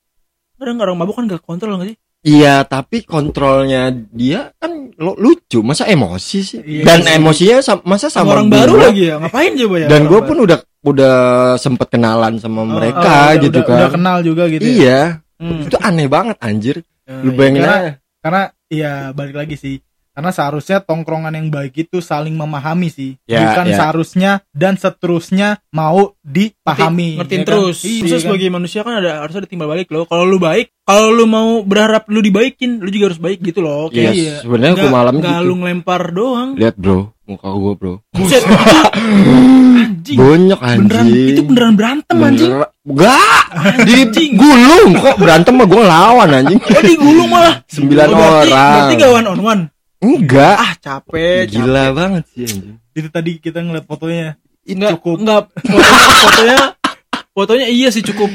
kadang 0.55 0.79
orang 0.79 0.95
mabuk 1.03 1.19
kan 1.19 1.27
gak 1.27 1.43
kontrol 1.43 1.83
gak 1.83 1.91
sih 1.91 1.99
Iya, 2.29 2.55
tapi 2.63 3.03
kontrolnya 3.03 3.89
dia 3.91 4.53
kan 4.55 4.93
lo, 4.95 5.17
lucu, 5.17 5.63
masa 5.63 5.89
emosi 5.89 6.39
sih? 6.39 6.61
Iya, 6.61 6.85
Dan 6.85 6.99
iya. 7.03 7.17
emosinya 7.17 7.57
sam- 7.59 7.85
masa 7.85 8.07
sama, 8.07 8.13
sama, 8.13 8.31
orang 8.37 8.47
gua? 8.47 8.57
baru 8.61 8.75
lagi 8.79 9.03
ya 9.07 9.15
ngapain 9.17 9.53
coba 9.57 9.77
ya 9.79 9.87
Dan 9.89 10.03
gue 10.05 10.13
baru? 10.15 10.29
pun 10.29 10.37
udah 10.45 10.59
udah 10.81 11.17
sempet 11.57 11.89
kenalan 11.89 12.35
sama 12.37 12.61
Oh, 12.61 12.69
mereka 12.69 13.01
oh, 13.01 13.09
udah- 13.09 13.41
gitu 13.41 13.59
udah, 13.59 13.65
kan. 13.65 13.79
Udah 13.79 13.91
kenal 13.91 14.17
juga 14.21 14.43
gitu. 14.47 14.63
ya. 14.63 14.69
iya, 14.69 15.01
Hmm. 15.39 15.65
itu 15.65 15.77
aneh 15.79 16.07
banget 16.07 16.37
anjir. 16.39 16.77
Eh, 17.07 17.23
Lu 17.25 17.31
iya. 17.31 17.37
bayangin 17.37 17.63
karena, 17.63 17.79
aja. 17.79 17.93
karena 18.21 18.43
ya 18.69 18.93
balik 19.11 19.35
lagi 19.35 19.55
sih. 19.57 19.75
Karena 20.19 20.35
seharusnya 20.35 20.83
tongkrongan 20.83 21.31
yang 21.31 21.47
baik 21.47 21.79
itu 21.81 22.03
saling 22.03 22.35
memahami 22.35 22.91
sih. 22.91 23.15
Ya, 23.25 23.39
Bukan 23.47 23.67
ya. 23.67 23.77
seharusnya 23.79 24.31
dan 24.51 24.75
seterusnya 24.75 25.63
mau 25.71 26.19
dipahami. 26.21 27.23
ngertiin 27.23 27.39
ya 27.39 27.45
kan? 27.45 27.51
terus 27.55 27.79
Iya, 27.81 28.03
Terus 28.03 28.11
kan? 28.17 28.23
sebagai 28.27 28.49
manusia 28.51 28.81
kan 28.83 28.95
ada 28.97 29.23
harus 29.23 29.33
ada 29.33 29.47
timbal 29.47 29.67
balik 29.67 29.87
loh 29.89 30.05
kalau 30.05 30.27
lu 30.27 30.37
baik 30.37 30.75
kalau 30.83 31.09
lu 31.09 31.23
mau 31.25 31.63
berharap 31.63 32.05
lu 32.07 32.19
dibaikin 32.19 32.83
lu 32.83 32.91
juga 32.91 33.09
harus 33.09 33.21
baik 33.21 33.39
gitu 33.41 33.63
loh 33.63 33.87
Iya, 33.89 34.11
kayak 34.11 34.43
sebenarnya 34.43 34.75
gua 34.77 34.91
malam 34.93 35.15
gitu. 35.17 35.31
lu 35.41 35.55
ngelempar 35.57 36.03
doang 36.11 36.49
Lihat 36.53 36.75
bro, 36.75 37.15
muka 37.25 37.49
gue 37.49 37.73
bro. 37.77 37.95
buset 38.11 38.43
anjing 38.43 40.17
Banyak 40.17 40.59
beneran 40.59 40.99
anjing. 41.01 41.29
itu 41.29 41.41
beneran 41.45 41.73
berantem 41.75 42.17
anjing 42.19 42.51
Bener- 42.51 42.75
Enggak, 42.89 43.45
digulung 44.11 44.91
kok 45.05 45.17
berantem 45.17 45.53
mah 45.55 45.67
gue 45.67 45.79
ngelawan 45.79 46.29
anjing. 46.33 46.59
oh 46.59 46.83
digulung 46.83 47.29
malah 47.29 47.55
Sembilan 47.67 48.07
Oh, 48.09 48.17
berarti, 48.17 48.49
orang. 48.49 48.73
berarti 48.75 48.95
gak 48.97 49.13
one 49.13 49.29
on 49.29 49.41
one 49.41 49.63
Enggak. 49.99 50.57
ah 50.57 50.73
capek 50.79 51.51
Gila 51.51 51.91
banget 51.91 52.25
sih 52.31 52.45
anjing. 52.45 52.79
Itu 52.93 53.09
tadi 53.09 53.39
kita 53.39 53.59
ngeliat 53.61 53.85
fotonya. 53.85 54.39
Enggak, 54.63 54.91
Cukup. 55.01 55.17
enggak 55.19 55.43
fotonya, 55.59 55.97
fotonya 56.21 56.59
fotonya 57.33 57.67
iya 57.67 57.89
sih 57.89 58.03
cukup 58.03 58.29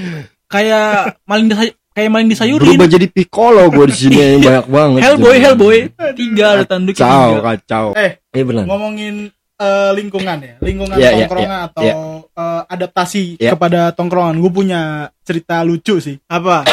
kayak 0.48 1.22
maling 1.24 1.46
di 1.46 1.56
kayak 1.94 2.10
maling 2.10 2.26
disayurin 2.28 2.74
Berubah 2.74 2.90
jadi 2.90 3.06
piccolo 3.06 3.70
gue 3.70 3.86
di 3.86 3.96
sini 3.96 4.16
yang 4.18 4.42
banyak 4.42 4.66
banget. 4.68 5.00
Hellboy 5.06 5.38
Hellboy 5.38 5.78
tiga 6.14 6.46
ada 6.58 6.66
tanduk 6.66 6.96
Kacau, 6.96 7.38
tiga 7.38 7.42
kacau. 7.46 7.86
Eh, 7.94 8.12
Iya 8.34 8.44
benar. 8.44 8.64
ngomongin 8.66 9.16
eh, 9.54 9.92
lingkungan 9.94 10.38
ya, 10.42 10.54
lingkungan 10.60 10.96
Iya, 10.98 11.10
iya, 11.14 11.16
tongkrongan 11.24 11.54
iya, 11.54 11.68
atau 11.70 11.84
iya. 11.86 11.96
eh, 12.34 12.62
adaptasi 12.68 13.24
Iya. 13.38 13.52
kepada 13.54 13.82
tongkrongan. 13.94 14.36
Gue 14.42 14.52
punya 14.52 14.82
cerita 15.22 15.62
lucu 15.62 16.02
sih. 16.02 16.18
apa 16.28 16.66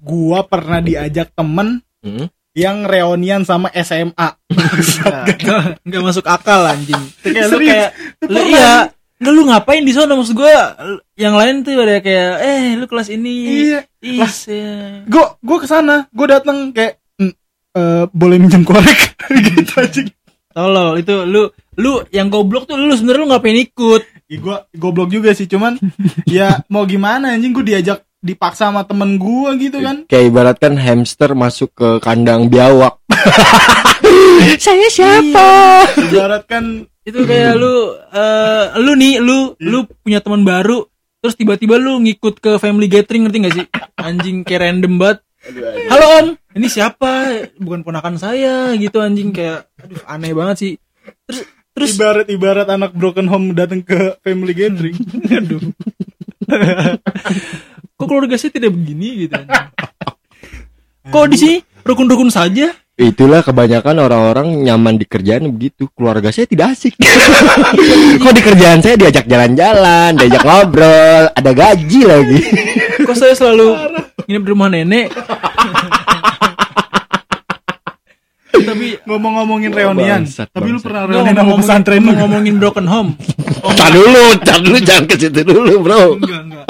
Gua 0.00 0.44
pernah 0.44 0.80
diajak 0.80 1.32
temen 1.32 1.80
Hmm? 2.04 2.28
Yang 2.54 2.86
reunian 2.86 3.42
sama 3.42 3.68
SMA. 3.74 4.28
nggak 5.42 5.82
nggak 5.82 6.02
masuk 6.02 6.24
akal 6.24 6.64
anjing. 6.64 7.02
Kayak 7.20 7.46
lu 7.50 7.58
kayak 7.60 7.90
lu 8.30 8.40
iya 8.46 8.94
Nggak 9.14 9.34
lu 9.34 9.42
ngapain 9.46 9.84
di 9.86 9.94
sana? 9.94 10.18
Maksud 10.18 10.34
gua 10.34 10.74
yang 11.14 11.38
lain 11.38 11.62
tuh 11.62 11.78
ada 11.78 12.02
kayak 12.02 12.30
eh 12.42 12.64
lu 12.74 12.86
kelas 12.90 13.08
ini. 13.14 13.34
Iya. 13.70 13.80
is 14.02 14.36
ya. 14.50 15.00
Gue 15.06 15.24
gue 15.40 15.58
ke 15.62 15.66
sana, 15.70 16.10
gue 16.10 16.26
datang 16.28 16.74
kayak 16.74 16.98
"Hmm, 17.16 17.32
eh, 17.78 18.04
boleh 18.10 18.36
minjem 18.42 18.66
korek. 18.66 19.14
Gitu 19.48 19.72
aja. 19.80 20.02
tolol 20.54 21.02
itu 21.02 21.26
lu 21.26 21.50
lu 21.74 22.06
yang 22.14 22.30
goblok 22.30 22.70
tuh 22.70 22.78
lu 22.78 22.94
sebenarnya 22.94 23.22
lu 23.22 23.28
ngapain 23.30 23.58
ikut? 23.58 24.02
Ya, 24.30 24.38
gue 24.38 24.56
goblok 24.78 25.10
juga 25.10 25.34
sih, 25.34 25.50
cuman 25.50 25.78
ya 26.30 26.62
mau 26.70 26.86
gimana 26.86 27.34
anjing? 27.34 27.50
Gue 27.50 27.66
diajak 27.66 28.06
dipaksa 28.24 28.72
sama 28.72 28.88
temen 28.88 29.20
gue 29.20 29.50
gitu 29.60 29.84
kan. 29.84 30.08
Kayak 30.08 30.24
ibaratkan 30.32 30.80
hamster 30.80 31.36
masuk 31.36 31.76
ke 31.76 31.88
kandang 32.00 32.48
biawak. 32.48 32.96
Saya 34.64 34.88
siapa? 34.88 35.48
Ibaratkan 36.00 36.88
itu 37.04 37.20
kayak 37.28 37.60
lu 37.60 37.92
eh 38.16 38.64
lu 38.80 38.96
nih 38.96 39.20
lu 39.20 39.52
lu 39.60 39.84
punya 40.00 40.24
teman 40.24 40.40
baru 40.40 40.88
terus 41.20 41.36
tiba-tiba 41.36 41.76
lu 41.76 42.00
ngikut 42.00 42.40
ke 42.40 42.56
family 42.56 42.88
gathering 42.88 43.28
ngerti 43.28 43.44
gak 43.44 43.54
sih 43.60 43.66
anjing 44.00 44.40
kayak 44.40 44.64
random 44.64 44.96
banget 44.96 45.18
halo 45.92 46.06
om 46.24 46.26
ini 46.56 46.64
siapa 46.64 47.44
bukan 47.60 47.84
ponakan 47.84 48.16
saya 48.16 48.72
gitu 48.80 49.04
anjing 49.04 49.36
kayak 49.36 49.68
aduh 49.76 50.00
aneh 50.08 50.32
banget 50.32 50.56
sih 50.56 50.72
terus 51.28 51.44
terus 51.76 51.92
ibarat 51.92 52.26
ibarat 52.32 52.68
anak 52.72 52.96
broken 52.96 53.28
home 53.28 53.52
datang 53.52 53.84
ke 53.84 54.16
family 54.24 54.56
gathering. 54.56 54.96
aduh 55.28 55.60
kok 57.94 58.06
keluarga 58.06 58.34
saya 58.34 58.50
tidak 58.50 58.74
begini 58.74 59.26
gitu 59.26 59.34
anjing. 59.34 59.70
kok 61.14 61.26
di 61.30 61.36
sini 61.36 61.56
rukun-rukun 61.82 62.30
saja 62.30 62.74
Itulah 62.94 63.42
kebanyakan 63.42 63.98
orang-orang 63.98 64.54
nyaman 64.62 64.94
di 64.94 65.02
kerjaan 65.02 65.50
begitu. 65.50 65.90
Keluarga 65.98 66.30
saya 66.30 66.46
tidak 66.46 66.78
asik. 66.78 66.94
Kok 68.22 68.30
di 68.30 68.38
kerjaan 68.38 68.86
saya 68.86 68.94
diajak 68.94 69.26
jalan-jalan, 69.26 70.14
diajak 70.14 70.46
ngobrol, 70.46 71.26
ada 71.26 71.50
gaji 71.50 72.00
lagi. 72.06 72.38
kok 73.02 73.18
saya 73.18 73.34
selalu 73.34 73.74
nginep 74.24 74.42
di 74.42 74.48
rumah 74.48 74.68
nenek 74.70 75.10
tapi 78.54 78.86
Ngomong-ngomongin 79.04 79.74
reunian, 79.74 80.22
bangsat, 80.22 80.48
tapi 80.48 80.70
lu 80.70 80.78
pernah 80.78 81.04
reunian 81.04 81.34
sama 81.34 81.42
ngomongin- 81.42 81.60
pesantren 81.60 82.00
lu? 82.00 82.12
ngomongin 82.14 82.54
broken 82.56 82.86
home 82.86 83.10
Tar 83.74 83.90
dulu, 83.90 84.24
tar 84.40 84.62
dulu 84.62 84.78
jangan 84.78 85.04
ke 85.04 85.14
situ 85.18 85.40
dulu, 85.42 85.82
Bro. 85.82 86.16
enggak 86.16 86.40
enggak 86.46 86.64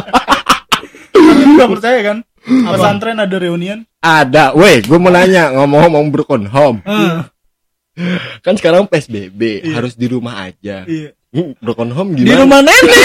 Lu 1.44 1.56
gak 1.60 1.70
percaya 1.70 1.98
kan? 2.02 2.16
Pesantren 2.44 3.16
ada 3.18 3.36
reunian? 3.36 3.84
Ada, 3.98 4.52
weh, 4.52 4.80
gue 4.80 4.96
mau 4.96 5.08
nanya 5.08 5.48
ngomong-ngomong 5.50 6.10
broken 6.10 6.44
home. 6.46 6.80
Eh, 6.84 7.24
Kan 8.40 8.54
sekarang 8.54 8.84
PSBB, 8.84 9.40
harus 9.70 9.94
di 9.94 10.04
rumah 10.06 10.44
aja. 10.44 10.82
Iya. 10.84 11.14
Hmm, 11.30 11.54
broken 11.56 11.88
home 11.88 12.12
di 12.12 12.22
gimana? 12.22 12.42
rumah 12.42 12.60
nenek 12.60 13.00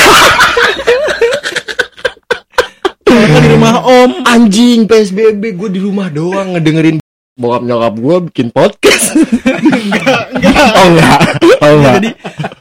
Kalau 3.01 3.23
nggak 3.23 3.41
di 3.41 3.49
rumah 3.49 3.73
om 3.81 4.11
Anjing 4.23 4.85
PSBB, 4.85 5.43
gue 5.55 5.69
di 5.71 5.79
rumah 5.79 6.07
doang 6.07 6.53
ngedengerin 6.53 6.97
bokap 7.33 7.63
nyokap 7.63 7.93
gue 7.95 8.15
bikin 8.27 8.47
podcast. 8.49 9.15
enggak, 9.15 10.21
enggak. 10.35 10.67
Oh 10.69 10.87
enggak. 10.89 11.19
Oh 11.57 11.71
enggak. 11.71 11.93
jadi 11.95 12.09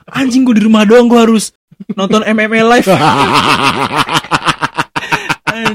anjing 0.08 0.42
gue 0.42 0.54
di 0.54 0.62
rumah 0.62 0.84
doang 0.84 1.04
gue 1.04 1.18
harus 1.18 1.50
nonton 1.92 2.22
MMA 2.22 2.62
live 2.62 2.86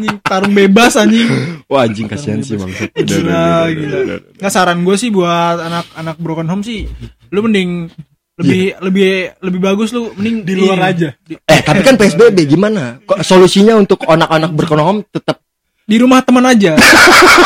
anjing 0.04 0.20
tarung 0.20 0.52
bebas 0.52 1.00
anjing 1.00 1.32
Wah 1.72 1.88
anjing 1.88 2.12
kasihan 2.12 2.44
sih 2.44 2.60
maksud. 2.60 2.92
Gila, 2.92 3.72
gila. 3.72 3.98
nggak 4.36 4.52
saran 4.52 4.84
gue 4.84 4.96
sih 5.00 5.08
buat 5.08 5.64
anak-anak 5.64 6.20
broken 6.20 6.52
home 6.52 6.60
sih 6.60 6.92
lu 7.32 7.40
mending 7.40 7.88
lebih 8.36 8.76
lebih 8.84 9.12
lebih 9.40 9.60
bagus 9.64 9.96
lu 9.96 10.12
mending 10.14 10.44
Di 10.44 10.54
luar 10.60 10.92
aja. 10.92 11.16
Eh 11.48 11.60
tapi 11.64 11.88
kan 11.88 11.96
PSBB 11.96 12.44
gimana? 12.44 13.00
Kok 13.00 13.24
solusinya 13.24 13.80
untuk 13.80 14.04
anak-anak 14.04 14.52
broken 14.52 14.82
home 14.84 15.00
tetap 15.08 15.40
di 15.84 15.96
rumah 15.96 16.20
teman 16.20 16.44
aja 16.44 16.76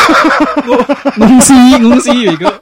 ngungsi 1.18 1.58
ngungsi. 1.78 2.18
Nggak- 2.34 2.60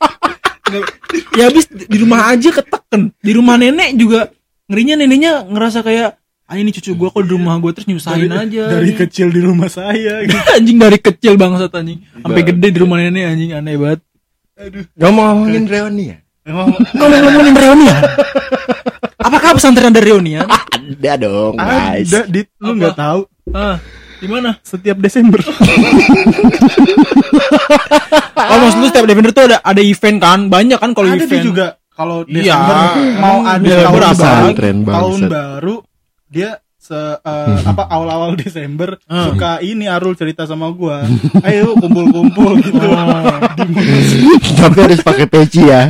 ya 1.38 1.46
habis 1.46 1.70
di 1.70 1.96
rumah 1.96 2.35
aja 2.35 2.50
keteken 2.50 3.14
di 3.16 3.32
rumah 3.32 3.54
nenek 3.54 3.94
juga 3.94 4.28
ngerinya 4.66 4.98
neneknya 4.98 5.46
ngerasa 5.46 5.87
kayak 5.87 6.18
ah 6.46 6.54
ini 6.54 6.70
cucu 6.70 6.94
gua 6.94 7.11
kok 7.11 7.22
di 7.22 7.30
rumah 7.30 7.59
gua 7.59 7.70
terus 7.70 7.87
nyusahin 7.87 8.30
aja 8.30 8.70
Dari 8.72 8.94
kecil 8.94 9.28
di 9.28 9.40
rumah 9.40 9.66
saya. 9.66 10.20
gitu. 10.22 10.38
anjing 10.52 10.78
dari 10.78 10.96
kecil 10.96 11.35
bangsat 11.35 11.74
anjing. 11.74 12.00
Sampai 12.16 12.42
gede 12.42 12.68
di 12.68 12.78
rumah 12.78 12.96
nenek 12.96 13.24
anjing 13.26 13.50
aneh 13.52 13.74
banget. 13.74 14.00
Ngomong-ngomongin 14.94 15.64
reuni 15.64 16.04
ya? 16.09 16.18
Emang 16.42 16.70
ngomong-ngomongin 16.92 17.56
reunian 17.56 17.98
apakah 19.18 19.59
pesantren 19.59 19.90
ada 19.90 19.98
reunian 19.98 20.46
Ada 20.46 21.18
dong 21.18 21.59
guys. 21.59 22.06
ada 22.09 22.20
dit. 22.24 22.46
Lu 22.56 22.72
nggak 22.72 22.94
tahu. 22.94 23.26
Ah 23.50 23.82
di 24.16 24.24
mana? 24.24 24.56
Setiap 24.62 24.96
Desember. 24.96 25.42
oh 28.38 28.56
maksud 28.56 28.78
lu 28.78 28.87
setiap 28.87 29.04
Desember 29.04 29.30
tuh 29.30 29.44
ada 29.44 29.59
ada 29.61 29.82
event 29.82 30.16
kan? 30.16 30.46
Banyak 30.46 30.78
kan 30.78 30.94
kalau 30.94 31.11
ada 31.11 31.18
event? 31.18 31.28
tuh 31.28 31.42
juga. 31.42 31.66
Kalau 31.90 32.22
Iya. 32.24 32.37
Desember 32.54 32.76
mau 33.18 33.38
ada 33.42 33.64
Iya, 33.64 33.76
tahun 33.82 34.00
baru, 34.14 34.52
tahun 34.87 35.20
baru 35.26 35.74
dia 36.26 36.50
se 36.76 36.94
eh, 36.94 37.58
apa 37.64 37.82
awal-awal 37.84 38.36
Desember 38.38 38.94
Hmm. 39.02 39.32
suka 39.32 39.58
ini 39.60 39.86
Arul 39.86 40.14
cerita 40.14 40.44
sama 40.44 40.70
gua 40.70 41.02
ayo 41.46 41.74
kumpul-kumpul 41.74 42.60
gitu 42.60 42.78
Tapi 44.56 44.78
harus 44.78 45.00
pakai 45.00 45.26
peci 45.26 45.62
ya. 45.64 45.88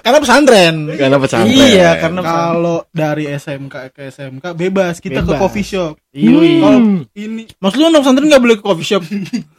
karena 0.00 0.18
pesantren 0.18 0.74
Karena 0.90 1.16
pesantren. 1.16 1.52
Iya, 1.52 1.98
karena 1.98 2.20
kalau 2.22 2.78
dari 2.90 3.28
SMK 3.28 3.74
ke 3.90 4.08
SMK 4.08 4.44
bebas 4.52 4.98
kita 4.98 5.20
ke 5.20 5.28
Bebas. 5.28 5.40
coffee 5.40 5.66
shop 5.66 5.92
kalau 6.14 6.80
ini 7.12 7.42
Maksud 7.54 7.78
lu 7.78 7.86
anak 7.86 8.00
pesantren 8.00 8.28
gak 8.28 8.40
boleh 8.40 8.56
ke 8.56 8.64
coffee 8.64 8.86
shop? 8.86 9.02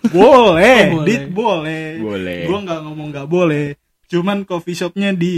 boleh 0.08 0.15
Oh, 0.15 0.56
boleh. 0.95 1.06
dit 1.06 1.23
boleh 1.28 1.86
Boleh. 1.99 2.39
gua 2.45 2.58
nggak 2.60 2.80
ngomong 2.82 3.08
nggak 3.12 3.28
boleh 3.28 3.67
cuman 4.10 4.41
coffee 4.41 4.74
shopnya 4.74 5.13
di 5.13 5.36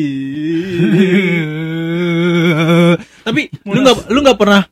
Tapi 3.21 3.41
lu 3.65 3.79
gak 3.81 3.97
lu 4.07 4.19
gak 4.21 4.37
pernah 4.37 4.63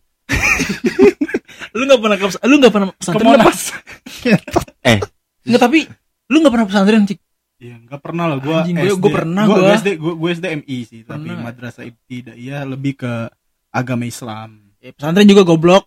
lu 1.78 1.84
gak 1.86 2.00
pernah 2.00 2.18
lu 2.44 2.56
gak 2.58 2.72
pernah 2.72 2.88
ke 2.88 2.96
pesantren 2.96 3.26
nggak? 3.28 3.42
Monas 3.42 3.62
Eh, 4.82 5.00
Nggak, 5.46 5.62
tapi 5.62 5.80
lu 6.28 6.38
gak 6.40 6.52
pernah 6.52 6.68
pesantren 6.68 7.04
cik 7.06 7.20
Iya, 7.60 7.76
nggak 7.78 8.00
pernah 8.00 8.26
lah 8.26 8.40
gua 8.40 8.64
Anjing, 8.64 8.72
gua- 8.74 8.88
SD. 8.88 9.02
gua 9.02 9.12
pernah, 9.14 9.44
gua, 9.44 9.56
gua. 9.60 9.72
SD 9.76 9.90
gua, 9.96 10.14
gua 10.16 10.30
SD 10.32 10.46
MI 10.58 10.78
sih, 10.82 11.02
tapi 11.04 11.28
Pernah. 11.28 11.44
madrasah 11.44 11.84
ibtidaiyah 11.84 12.64
lebih 12.64 12.94
ke 12.96 13.14
agama 13.70 14.04
Islam. 14.04 14.72
ya, 14.80 14.90
pesantren 14.90 15.28
juga 15.28 15.44
goblok 15.44 15.84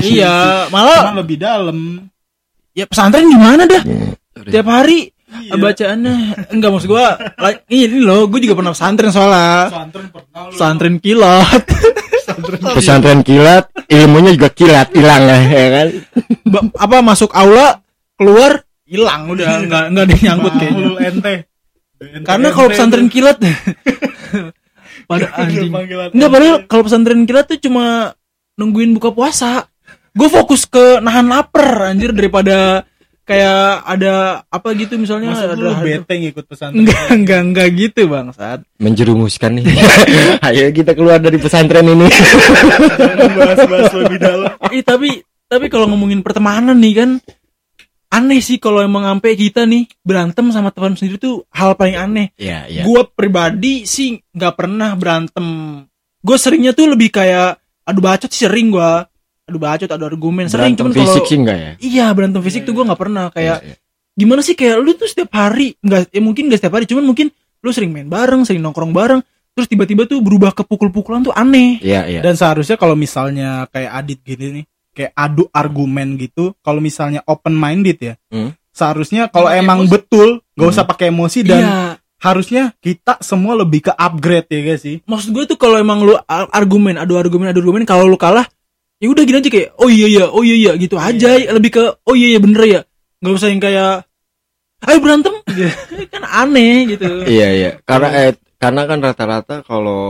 iya 0.00 0.64
malah 0.68 1.12
lebih 1.14 1.36
dalam. 1.36 2.08
ya 2.72 2.88
pesantren 2.88 3.28
gimana 3.28 3.62
dah 3.62 3.82
sorry. 4.32 4.50
tiap 4.50 4.64
hari 4.66 5.12
Iya. 5.34 5.58
bacaannya 5.58 6.14
enggak 6.48 6.70
maksud 6.70 6.88
gua 6.88 7.18
like, 7.36 7.66
ini 7.66 7.98
loh 7.98 8.24
gue 8.26 8.38
juga 8.40 8.54
pernah 8.54 8.70
pesantren 8.70 9.10
soalnya 9.10 9.66
Pesantren 9.66 10.06
pernah 10.08 10.40
lu. 10.40 10.50
pesantren 10.52 10.96
kilat 10.98 11.62
pesantren 12.74 13.20
kilat, 13.20 13.64
ilmunya 13.86 14.32
juga 14.32 14.48
kilat, 14.48 14.88
hilang 14.90 15.22
ya, 15.24 15.38
ya 15.44 15.68
kan? 15.70 15.88
Ba- 16.42 16.72
apa 16.80 16.96
masuk 17.00 17.30
aula 17.30 17.78
keluar 18.14 18.64
hilang 18.84 19.28
udah 19.28 19.46
nggak 19.60 19.84
nggak 19.92 20.04
ada 20.04 20.12
yang 20.12 20.22
nyangkut 20.24 20.52
kayaknya 20.56 20.84
ente. 21.04 21.34
Ente- 22.00 22.24
karena 22.24 22.48
kalau 22.50 22.68
pesantren 22.68 23.08
kilat 23.08 23.36
pada 25.10 25.26
anjing 25.36 25.70
Enggak 26.10 26.30
padahal 26.30 26.56
kalau 26.64 26.82
pesantren 26.82 27.22
kilat 27.24 27.46
tuh 27.46 27.60
cuma 27.60 28.16
nungguin 28.56 28.94
buka 28.94 29.10
puasa. 29.10 29.68
Gue 30.14 30.30
fokus 30.30 30.62
ke 30.64 31.02
nahan 31.02 31.26
lapar 31.26 31.90
anjir 31.90 32.14
daripada 32.14 32.86
kayak 33.24 33.56
ada 33.82 34.14
apa 34.46 34.68
gitu 34.72 34.94
misalnya 34.94 35.32
Maksud 35.32 35.56
lu 35.56 35.72
ada 35.72 35.80
bete 35.80 36.12
ngikut 36.14 36.44
pesantren. 36.44 36.84
enggak 36.84 37.04
enggak 37.10 37.40
enggak 37.40 37.68
gitu 37.72 38.00
bang 38.06 38.28
saat 38.30 38.60
Menjerumuskan 38.76 39.58
nih. 39.58 39.64
Ayo 40.46 40.68
kita 40.70 40.92
keluar 40.92 41.16
dari 41.18 41.40
pesantren 41.40 41.88
ini. 41.88 42.04
Bahas-bahas 43.34 43.92
lebih 43.96 44.18
dalam. 44.20 44.52
eh 44.68 44.82
tapi 44.82 45.10
tapi 45.44 45.66
kalau 45.68 45.88
ngomongin 45.88 46.20
pertemanan 46.20 46.76
nih 46.76 46.94
kan 46.94 47.10
aneh 48.10 48.38
sih 48.38 48.58
kalau 48.58 48.78
emang 48.78 49.02
sampai 49.02 49.34
kita 49.34 49.64
nih 49.64 49.90
berantem 50.00 50.46
sama 50.48 50.70
teman 50.70 50.94
sendiri 50.94 51.18
tuh 51.18 51.42
hal 51.50 51.74
paling 51.74 51.96
aneh 51.96 52.26
Iya, 52.38 52.70
iya. 52.70 52.82
Gue 52.84 53.02
pribadi 53.08 53.82
sih 53.84 54.20
nggak 54.30 54.54
pernah 54.54 54.94
berantem. 54.94 55.46
Gue 56.20 56.36
seringnya 56.36 56.72
tuh 56.72 56.94
lebih 56.94 57.10
kayak 57.10 57.58
adu 57.82 58.00
bacot 58.00 58.28
sih 58.28 58.46
sering 58.46 58.70
gue. 58.70 58.92
Adu 59.44 59.58
bacot 59.58 59.86
adu 59.86 60.04
argumen 60.04 60.48
sering 60.48 60.72
Berantem 60.72 60.80
cuman 60.82 60.92
kalau 60.94 61.04
fisik 61.06 61.22
sih 61.24 61.36
enggak 61.36 61.56
ya 61.56 61.70
iya 61.78 62.06
berantem 62.10 62.40
fisik 62.40 62.64
tuh 62.64 62.72
gue 62.72 62.84
nggak 62.84 62.96
pernah 62.98 63.28
kayak 63.28 63.58
Iya, 63.60 63.66
iya. 63.66 63.76
gimana 64.14 64.40
sih 64.40 64.54
kayak 64.54 64.76
lu 64.78 64.94
tuh 64.94 65.04
setiap 65.04 65.30
hari 65.30 65.76
nggak 65.78 66.08
ya 66.08 66.20
mungkin 66.20 66.48
nggak 66.48 66.58
setiap 66.58 66.74
hari 66.74 66.84
cuman 66.84 67.04
mungkin 67.04 67.28
lu 67.60 67.70
sering 67.70 67.90
main 67.90 68.06
bareng 68.06 68.42
sering 68.42 68.60
nongkrong 68.60 68.90
bareng 68.90 69.20
terus 69.52 69.66
tiba-tiba 69.66 70.04
tuh 70.04 70.18
berubah 70.18 70.50
ke 70.50 70.62
pukul-pukulan 70.62 71.22
tuh 71.22 71.32
aneh 71.32 71.76
iya 71.78 72.04
iya 72.04 72.20
Dan 72.20 72.34
seharusnya 72.34 72.74
kalau 72.74 72.92
misalnya 72.94 73.68
kayak 73.68 73.92
Adit 73.94 74.18
gini 74.20 74.46
nih, 74.50 74.64
kayak 74.90 75.12
adu 75.14 75.46
argumen 75.48 76.16
gitu, 76.16 76.58
kalau 76.58 76.78
misalnya 76.78 77.22
open 77.24 77.54
minded 77.54 77.94
ya, 77.96 78.14
Hmm. 78.28 78.50
seharusnya 78.68 79.28
kalau 79.28 79.46
emang 79.48 79.84
emosi. 79.84 79.92
betul, 79.92 80.28
gak 80.50 80.58
Hmm. 80.60 80.72
usah 80.72 80.84
pakai 80.84 81.06
emosi 81.08 81.40
dan 81.42 81.60
iya 81.60 81.78
harusnya 82.16 82.72
kita 82.78 83.20
semua 83.20 83.52
lebih 83.54 83.84
ke 83.84 83.92
upgrade 83.92 84.48
ya 84.48 84.60
guys 84.64 84.80
sih. 84.80 84.96
maksud 85.04 85.30
gue 85.30 85.44
tuh 85.44 85.54
kalau 85.54 85.76
emang 85.76 86.00
lu 86.00 86.16
ar- 86.18 86.48
argumen 86.50 86.96
adu 86.96 87.14
argumen 87.14 87.46
adu 87.46 87.60
argumen 87.60 87.84
kalau 87.84 88.08
lu 88.08 88.16
kalah 88.16 88.48
ya 89.04 89.08
udah 89.12 89.22
gini 89.28 89.36
aja 89.44 89.50
kayak 89.52 89.68
oh 89.76 89.88
iya 89.92 90.06
iya 90.08 90.24
oh 90.32 90.40
iya 90.40 90.56
iya 90.56 90.72
gitu. 90.80 90.96
Aja 90.96 91.36
lebih 91.52 91.70
ke 91.76 91.82
oh 92.08 92.14
iya 92.16 92.32
iya 92.32 92.40
bener 92.40 92.62
ya. 92.64 92.80
Nggak 93.20 93.34
usah 93.36 93.48
yang 93.52 93.60
kayak 93.60 93.92
ayo 94.88 94.98
berantem. 95.04 95.34
Kan 96.12 96.24
aneh 96.24 96.96
gitu. 96.96 97.28
Iya 97.28 97.48
iya. 97.52 97.70
Karena 97.84 98.08
eh 98.16 98.32
karena 98.54 98.88
kan 98.88 98.96
rata-rata 98.96 99.60
kalau 99.60 100.00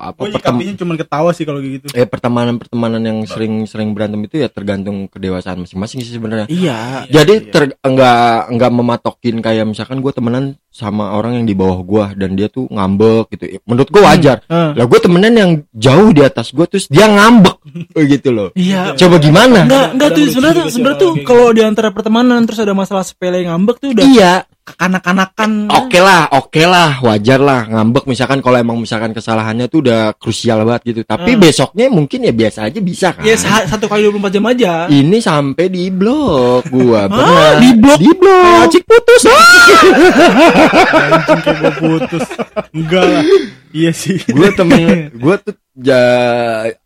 apa 0.00 0.24
pertem- 0.24 0.56
nyikapinya 0.56 0.74
cuma 0.80 0.94
ketawa 0.96 1.30
sih 1.36 1.44
kalau 1.44 1.60
gitu. 1.60 1.84
eh 1.92 2.08
pertemanan-pertemanan 2.08 3.02
yang 3.04 3.18
sering-sering 3.28 3.92
berantem 3.92 4.24
itu 4.24 4.40
ya 4.40 4.48
tergantung 4.48 5.04
kedewasaan 5.12 5.68
masing-masing 5.68 6.00
sih 6.00 6.16
sebenarnya. 6.16 6.48
Iya. 6.48 7.04
Jadi 7.12 7.52
ter 7.52 7.76
enggak 7.84 8.48
enggak 8.48 8.72
mematokin 8.72 9.44
kayak 9.44 9.68
misalkan 9.68 10.00
gue 10.00 10.12
temenan 10.16 10.56
sama 10.68 11.10
orang 11.10 11.40
yang 11.40 11.46
di 11.46 11.52
bawah 11.52 11.80
gua 11.80 12.04
dan 12.12 12.32
dia 12.32 12.46
tuh 12.46 12.68
ngambek 12.68 13.34
gitu. 13.34 13.44
Menurut 13.64 13.88
gua 13.88 14.12
wajar. 14.12 14.44
Heeh. 14.46 14.70
lah 14.76 14.84
gue 14.84 15.00
temenan 15.00 15.32
yang 15.32 15.50
jauh 15.72 16.12
di 16.12 16.20
atas 16.20 16.52
gua 16.52 16.68
terus 16.68 16.86
dia 16.86 17.08
ngambek. 17.08 17.56
Gitu 17.96 18.28
loh. 18.30 18.48
Iya. 18.52 18.94
Coba 18.94 19.16
gimana? 19.18 19.64
Enggak, 19.64 19.86
enggak 19.92 20.10
tuh 20.12 20.24
sebenarnya 20.28 20.64
sebenarnya 20.68 20.98
tuh 20.98 21.12
kalau 21.22 21.50
di 21.50 21.62
antara 21.62 21.88
pertemanan 21.90 22.44
terus 22.44 22.60
ada 22.60 22.72
masalah 22.72 23.02
sepele 23.02 23.42
ngambek 23.42 23.76
tuh 23.78 23.90
udah 23.92 24.06
iya. 24.06 24.32
kekanak-kanakan. 24.62 25.72
Oke 25.72 25.96
lah 25.96 26.28
oke 26.30 26.60
lah 26.62 27.00
wajar 27.00 27.40
lah 27.40 27.64
ngambek. 27.66 28.04
Misalkan 28.04 28.38
kalau 28.38 28.60
emang 28.60 28.76
misalkan 28.76 29.10
kesalahannya 29.10 29.64
tuh 29.66 29.80
udah 29.80 30.12
krusial 30.14 30.60
banget 30.62 30.92
gitu. 30.92 31.00
Tapi 31.02 31.34
Hmm. 31.34 31.40
besoknya 31.40 31.88
mungkin 31.88 32.20
ya 32.22 32.32
biasa 32.32 32.68
aja 32.68 32.78
bisa 32.78 33.16
kan? 33.16 33.24
Ya 33.24 33.34
sa- 33.34 33.64
satu 33.64 33.88
kali 33.88 34.04
24 34.04 34.28
jam 34.30 34.44
aja. 34.44 34.72
Ini 34.86 35.18
sampai 35.18 35.72
di 35.72 35.88
blok 35.88 36.68
gua. 36.68 37.08
Ah, 37.08 37.56
di 37.56 37.72
blok? 37.74 37.96
di 37.96 38.10
blok. 38.12 38.68
Acik 38.68 38.84
putus 38.84 39.24
Anjing 40.58 41.40
kayak 41.44 41.58
gue 41.58 41.72
putus. 41.78 42.26
Enggak 42.74 43.04
lah. 43.04 43.22
Iya 43.68 43.90
sih. 43.92 44.16
gue 44.24 44.48
temen 44.56 45.12
gue 45.12 45.34
tuh 45.44 45.54
ja, 45.76 46.02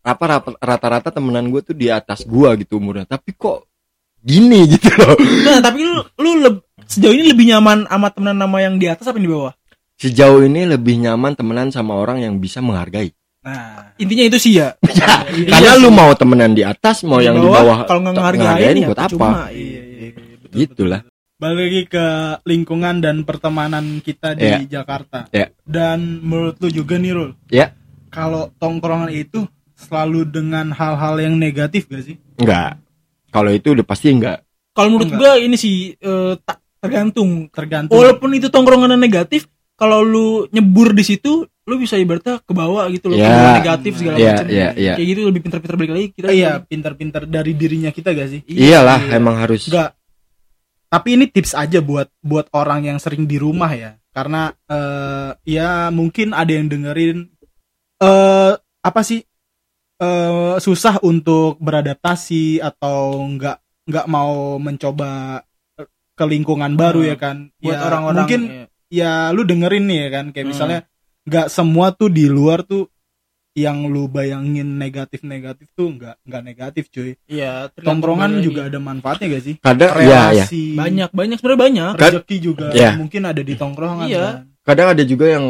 apa 0.02 0.24
rata-rata 0.60 1.08
temenan 1.14 1.48
gue 1.48 1.62
tuh 1.62 1.76
di 1.76 1.88
atas 1.88 2.26
gua 2.26 2.54
gitu 2.58 2.76
umurnya. 2.76 3.06
Tapi 3.06 3.32
kok 3.32 3.66
gini 4.22 4.66
gitu 4.70 4.88
loh. 4.98 5.16
Nah 5.18 5.58
tapi 5.62 5.82
lu 5.82 6.00
lu 6.18 6.30
leb- 6.42 6.66
sejauh 6.86 7.14
ini 7.14 7.30
lebih 7.30 7.50
nyaman 7.54 7.86
sama 7.90 8.08
temenan 8.12 8.38
nama 8.38 8.56
yang 8.62 8.74
di 8.78 8.86
atas 8.86 9.06
apa 9.08 9.18
yang 9.18 9.26
di 9.26 9.32
bawah? 9.32 9.52
Sejauh 9.98 10.42
ini 10.42 10.66
lebih 10.66 10.98
nyaman 10.98 11.38
temenan 11.38 11.70
sama 11.70 11.94
orang 11.94 12.22
yang 12.22 12.38
bisa 12.42 12.58
menghargai. 12.58 13.14
Nah, 13.42 13.90
intinya 13.98 14.22
itu 14.30 14.38
sih 14.38 14.52
ya. 14.62 14.78
Karena 15.52 15.74
lu 15.74 15.90
mau 15.90 16.14
temenan 16.14 16.54
di 16.54 16.62
atas 16.62 17.02
mau 17.02 17.18
yang 17.18 17.34
di 17.38 17.46
bawah 17.46 17.82
kalau 17.90 18.06
nggak 18.06 18.14
tak 18.14 18.22
ngehargain 18.38 18.76
ya 18.78 18.86
buat 18.86 19.00
apa? 19.02 19.06
Percuma. 19.10 19.30
iya, 19.50 19.82
iya, 19.82 20.08
iya, 20.14 20.36
betul, 20.38 20.58
gitulah 20.62 21.00
balik 21.42 21.58
lagi 21.60 21.82
ke 21.88 22.06
lingkungan 22.44 23.02
dan 23.02 23.16
pertemanan 23.22 23.98
kita 23.98 24.32
di 24.32 24.46
Iya. 24.46 24.78
Jakarta. 24.78 25.26
Iya. 25.28 25.50
Dan 25.60 26.22
menurut 26.22 26.54
lu 26.56 26.70
juga 26.70 26.94
nih 26.96 27.10
Rul, 27.10 27.34
ya 27.48 27.74
kalau 28.08 28.54
tongkrongan 28.56 29.10
itu 29.10 29.42
selalu 29.74 30.22
dengan 30.24 30.70
hal-hal 30.70 31.18
yang 31.18 31.34
negatif 31.34 31.90
gak 31.90 32.04
sih? 32.04 32.16
enggak 32.36 32.78
kalau 33.28 33.50
itu 33.50 33.72
udah 33.72 33.82
pasti 33.82 34.08
enggak 34.08 34.46
kalau 34.70 34.94
menurut 34.94 35.10
Enggak. 35.10 35.18
gua 35.18 35.32
ini 35.36 35.56
sih 35.56 35.74
eh, 35.92 36.32
tak 36.38 36.62
tergantung 36.78 37.50
Tergantung. 37.50 37.90
walaupun 37.92 38.30
itu 38.32 38.46
tongkrongan 38.46 38.94
negatif 38.94 39.50
kalau 39.74 40.00
lu 40.00 40.26
nyebur 40.48 40.92
di 40.92 41.02
situ 41.02 41.42
lu 41.62 41.74
bisa 41.76 41.94
ibaratnya 41.94 42.38
ke 42.38 42.52
bawah 42.52 42.86
gitu 42.88 43.06
loh 43.06 43.16
Ya. 43.16 43.26
bawah 43.28 43.52
negatif 43.56 43.92
segala 43.96 44.16
Iya, 44.16 44.30
macam 44.32 44.46
iya, 44.48 44.68
iya. 44.74 44.92
kayak 44.94 45.08
gitu 45.08 45.20
lebih 45.24 45.40
pintar-pintar 45.40 45.76
balik 45.76 45.92
lagi 45.92 46.06
kita 46.12 46.26
iya, 46.30 46.50
pintar-pintar 46.60 47.22
dari 47.24 47.52
dirinya 47.52 47.90
kita 47.90 48.10
gak 48.10 48.28
sih? 48.28 48.40
iyalah 48.44 49.00
iya. 49.00 49.16
emang 49.16 49.36
harus 49.36 49.66
Enggak. 49.66 49.94
Tapi 50.92 51.16
ini 51.16 51.24
tips 51.24 51.56
aja 51.56 51.80
buat 51.80 52.12
buat 52.20 52.52
orang 52.52 52.84
yang 52.84 52.98
sering 53.00 53.24
di 53.24 53.40
rumah 53.40 53.72
ya. 53.72 53.96
Karena 54.12 54.52
eh 54.68 55.30
ya 55.48 55.88
mungkin 55.88 56.36
ada 56.36 56.52
yang 56.52 56.68
dengerin 56.68 57.32
eh 57.96 58.52
apa 58.60 59.00
sih 59.00 59.24
eh 59.96 60.54
susah 60.60 61.00
untuk 61.00 61.56
beradaptasi 61.64 62.60
atau 62.60 63.24
enggak 63.24 63.56
enggak 63.88 64.06
mau 64.06 64.60
mencoba 64.60 65.40
ke 66.12 66.24
lingkungan 66.28 66.76
baru 66.76 67.00
Hmm. 67.00 67.10
ya 67.10 67.16
kan. 67.16 67.36
buat 67.56 67.72
Ya, 67.72 67.82
orang-orang 67.88 68.16
mungkin 68.20 68.40
iya. 68.44 68.64
ya 68.92 69.12
lu 69.32 69.48
dengerin 69.48 69.88
nih 69.88 69.98
ya 70.04 70.08
kan 70.12 70.24
kayak 70.28 70.44
Hmm. 70.44 70.52
misalnya 70.52 70.80
nggak 71.24 71.48
semua 71.48 71.86
tuh 71.96 72.12
di 72.12 72.28
luar 72.28 72.68
tuh 72.68 72.92
yang 73.52 73.84
lu 73.84 74.08
bayangin 74.08 74.80
negatif-negatif 74.80 75.68
tuh 75.72 75.92
nggak 75.92 76.16
nggak 76.24 76.42
negatif 76.42 76.84
cuy. 76.88 77.12
iya 77.28 77.68
Tongkrongan 77.68 78.40
juga 78.40 78.66
ada 78.66 78.80
manfaatnya 78.80 79.26
gak 79.28 79.44
sih? 79.44 79.54
kadang 79.60 79.92
ya 79.98 80.32
ya 80.32 80.44
Relasi, 80.48 80.72
banyak 80.72 81.10
banyak 81.12 81.36
sebenarnya 81.36 81.60
banyak 81.60 81.92
rezeki 81.94 82.36
juga 82.40 82.66
Iya. 82.72 82.90
mungkin 82.96 83.22
ada 83.22 83.42
di 83.44 83.54
tongkrongan 83.54 84.08
Iya. 84.08 84.24
kan. 84.24 84.36
kadang 84.64 84.88
ada 84.96 85.02
juga 85.04 85.26
yang 85.28 85.44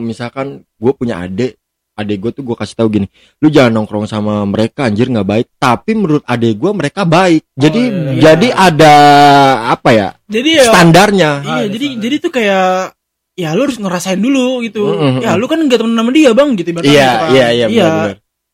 misalkan 0.00 0.46
gue 0.74 0.92
punya 0.92 1.22
adik 1.22 1.54
adik 1.96 2.18
gue 2.20 2.30
tuh 2.30 2.44
gue 2.44 2.52
kasih 2.52 2.76
tahu 2.76 2.88
gini 2.92 3.06
lu 3.40 3.48
jangan 3.48 3.72
nongkrong 3.72 4.04
sama 4.04 4.44
mereka 4.44 4.84
anjir 4.84 5.08
nggak 5.08 5.24
baik 5.24 5.46
tapi 5.56 5.96
menurut 5.96 6.20
adik 6.26 6.58
gue 6.58 6.72
mereka 6.74 7.08
baik 7.08 7.40
jadi 7.56 7.82
iya, 7.88 7.96
iya. 8.12 8.20
jadi 8.20 8.48
ada 8.52 8.94
apa 9.70 9.90
ya 9.94 10.08
jadi 10.28 10.50
ya 10.60 10.64
standarnya 10.68 11.30
iya 11.40 11.48
Ah, 11.48 11.58
ada 11.62 11.72
jadi 11.72 11.86
standar. 11.88 12.02
jadi 12.04 12.16
tuh 12.20 12.32
kayak 12.34 12.66
ya 13.36 13.52
lu 13.52 13.68
harus 13.68 13.76
ngerasain 13.76 14.16
dulu 14.16 14.64
gitu 14.64 14.80
Mm-mm. 14.82 15.20
ya 15.20 15.36
lu 15.36 15.44
kan 15.44 15.60
nggak 15.60 15.76
temen 15.76 15.92
sama 15.92 16.10
dia 16.10 16.32
bang 16.32 16.50
gitu 16.54 16.68
ibaratnya 16.72 16.88
iya 16.90 17.04
gitu 17.04 17.20
kan. 17.20 17.30
iya 17.30 17.46
iya 17.52 17.66
iya 17.68 17.88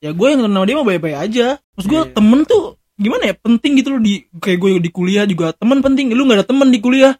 ya 0.02 0.10
gue 0.10 0.26
yang 0.26 0.40
temen 0.42 0.52
sama 0.52 0.66
dia 0.66 0.76
mah 0.76 0.86
baik-baik 0.86 1.16
aja 1.16 1.46
terus 1.56 1.86
gue 1.86 2.00
Iya. 2.00 2.10
temen 2.12 2.40
tuh 2.42 2.62
gimana 2.92 3.22
ya 3.24 3.34
penting 3.34 3.72
gitu 3.76 3.88
loh 3.88 4.00
di 4.00 4.14
kayak 4.34 4.58
gue 4.58 4.70
di 4.78 4.90
kuliah 4.90 5.24
juga 5.24 5.50
temen 5.52 5.78
penting 5.78 6.10
lu 6.10 6.22
nggak 6.22 6.38
ada 6.38 6.46
temen 6.46 6.68
di 6.68 6.78
kuliah 6.78 7.14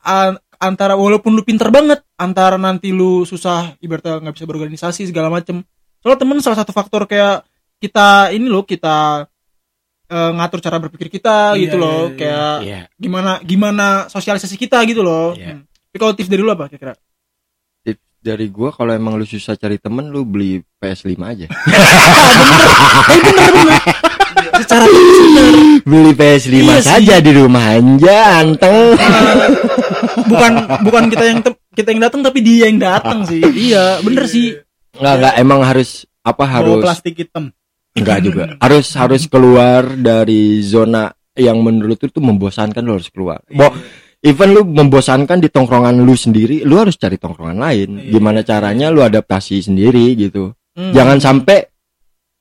An- 0.00 0.40
antara 0.56 0.96
walaupun 0.96 1.32
lu 1.32 1.42
pinter 1.42 1.68
banget 1.68 2.00
antara 2.16 2.56
nanti 2.56 2.88
lu 2.90 3.22
susah 3.22 3.76
ibaratnya 3.78 4.18
nggak 4.18 4.34
bisa 4.34 4.44
berorganisasi 4.44 5.02
segala 5.04 5.28
macem 5.28 5.60
soalnya 6.00 6.18
temen 6.18 6.40
salah 6.40 6.56
satu 6.56 6.72
faktor 6.72 7.04
kayak 7.04 7.44
kita 7.76 8.32
ini 8.32 8.48
loh 8.48 8.64
kita 8.64 9.28
eh, 10.06 10.30
ngatur 10.32 10.60
cara 10.60 10.80
berpikir 10.80 11.12
kita 11.12 11.52
Iya, 11.52 11.60
gitu 11.60 11.76
iya, 11.76 11.84
loh 11.84 12.00
iya. 12.02 12.16
kayak 12.16 12.54
iya 12.64 12.80
gimana 12.96 13.32
gimana 13.44 13.86
sosialisasi 14.08 14.56
kita 14.56 14.80
gitu 14.88 15.04
loh 15.04 15.36
Iya. 15.36 15.60
Hmm. 15.60 15.64
Tapi 15.96 16.04
kalau 16.04 16.12
tips 16.12 16.28
dari 16.28 16.44
lu 16.44 16.52
apa 16.52 16.68
kira-kira? 16.68 16.92
Tips 17.80 18.20
dari 18.20 18.52
gue 18.52 18.68
kalau 18.68 18.92
emang 18.92 19.16
lu 19.16 19.24
susah 19.24 19.56
cari 19.56 19.80
temen 19.80 20.12
lu 20.12 20.28
beli 20.28 20.60
PS5 20.76 21.16
aja. 21.24 21.48
Eh 21.48 23.18
bener 23.24 23.48
bener 23.56 23.80
secara 24.60 24.84
bener. 24.84 25.80
Beli 25.88 26.12
PS5 26.12 26.52
Iya 26.52 26.76
sih. 26.84 26.84
saja 26.84 27.16
di 27.24 27.32
rumah 27.32 27.80
aja 27.80 28.44
anteng. 28.44 28.92
Bukan 30.28 30.52
bukan 30.84 31.02
kita 31.16 31.24
yang 31.32 31.40
kita 31.72 31.88
yang 31.96 32.00
datang 32.04 32.20
tapi 32.20 32.44
dia 32.44 32.68
yang 32.68 32.76
datang 32.76 33.24
sih. 33.24 33.40
Iya 33.40 34.04
bener 34.04 34.28
sih. 34.28 34.52
Nggak 35.00 35.14
nggak 35.16 35.34
emang 35.40 35.64
harus 35.64 36.04
apa 36.20 36.44
Bawa 36.44 36.56
harus 36.60 36.84
plastik 36.84 37.16
hitam. 37.24 37.56
Enggak 37.96 38.20
juga. 38.20 38.44
Harus 38.60 38.92
harus 39.00 39.24
keluar 39.32 39.96
dari 39.96 40.60
zona 40.60 41.08
yang 41.32 41.56
menurut 41.64 41.96
tuh 41.96 42.20
membosankan 42.20 42.84
lu 42.84 43.00
harus 43.00 43.08
keluar. 43.08 43.40
Bo, 43.48 43.72
even 44.20 44.48
lu 44.50 44.62
membosankan 44.62 45.38
di 45.38 45.48
tongkrongan 45.48 45.98
lu 45.98 46.12
sendiri, 46.12 46.62
lu 46.62 46.76
harus 46.76 46.94
cari 46.94 47.16
tongkrongan 47.16 47.58
lain. 47.58 47.88
Iya. 47.98 48.10
Gimana 48.12 48.40
caranya 48.40 48.88
lu 48.88 49.00
adaptasi 49.00 49.60
sendiri 49.62 50.14
gitu. 50.14 50.54
Hmm. 50.72 50.92
Jangan 50.92 51.18
sampai 51.18 51.66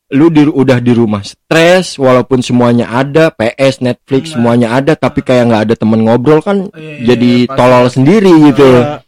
lu 0.08 0.30
di, 0.30 0.46
udah 0.46 0.78
di 0.78 0.94
rumah 0.94 1.26
stres 1.26 1.98
walaupun 1.98 2.38
semuanya 2.38 2.86
ada 2.88 3.30
PS 3.30 3.82
Netflix 3.82 4.30
Nah. 4.30 4.32
semuanya 4.32 4.68
ada 4.72 4.94
tapi 4.94 5.20
kayak 5.20 5.50
nggak 5.50 5.64
ada 5.66 5.76
temen 5.76 6.06
ngobrol 6.06 6.40
kan 6.40 6.70
Iya, 6.70 7.10
jadi 7.10 7.32
pasti. 7.44 7.58
tolol 7.58 7.86
sendiri 7.90 8.34
gitu 8.46 8.70
Ya, 8.70 9.02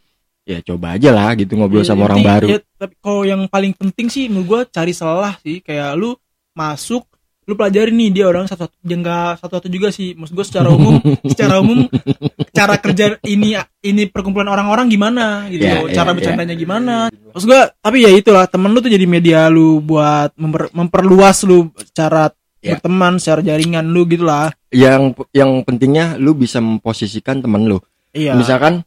ya 0.44 0.58
coba 0.60 0.98
aja 0.98 1.14
lah 1.14 1.38
gitu 1.38 1.54
ngobrol 1.54 1.86
ya, 1.86 1.86
sama 1.86 2.02
orang 2.04 2.18
inti- 2.18 2.26
baru 2.26 2.46
ya, 2.50 2.58
tapi 2.74 2.94
kalau 2.98 3.22
yang 3.22 3.46
paling 3.46 3.78
penting 3.78 4.10
sih 4.10 4.26
menurut 4.26 4.46
gua 4.48 4.60
cari 4.66 4.90
celah 4.90 5.38
sih 5.38 5.62
kayak 5.62 5.94
lu 5.94 6.18
masuk 6.50 7.06
lu 7.48 7.56
pelajari 7.56 7.88
nih 7.96 8.12
dia 8.12 8.24
orang 8.28 8.44
satu 8.44 8.68
jengka 8.84 9.40
satu 9.40 9.56
satu 9.56 9.68
juga 9.72 9.88
sih. 9.88 10.12
Maksud 10.12 10.36
gua 10.36 10.44
secara 10.44 10.68
umum 10.68 11.00
secara 11.32 11.64
umum 11.64 11.88
cara 12.52 12.76
kerja 12.76 13.16
ini 13.24 13.56
ini 13.80 14.04
perkumpulan 14.12 14.52
orang-orang 14.52 14.92
gimana 14.92 15.48
gitu. 15.48 15.64
Loh, 15.64 15.88
ya, 15.88 15.96
cara 15.96 16.12
ya. 16.12 16.16
bercandanya 16.20 16.54
gimana. 16.54 16.96
Maksud 17.08 17.48
gua 17.48 17.72
tapi 17.80 18.04
ya 18.04 18.12
itulah 18.12 18.44
temen 18.44 18.68
lu 18.76 18.84
tuh 18.84 18.92
jadi 18.92 19.08
media 19.08 19.48
lu 19.48 19.80
buat 19.80 20.36
memper- 20.36 20.72
memperluas 20.76 21.48
lu 21.48 21.72
cara 21.96 22.28
Ya. 22.58 22.74
berteman 22.74 23.22
secara 23.22 23.38
jaringan 23.38 23.86
lu 23.86 24.02
gitu 24.10 24.26
lah. 24.26 24.50
Yang 24.74 25.14
yang 25.30 25.62
pentingnya 25.62 26.18
lu 26.18 26.34
bisa 26.34 26.58
memposisikan 26.58 27.38
temen 27.38 27.70
lu. 27.70 27.78
Iya. 28.10 28.34
Misalkan 28.34 28.82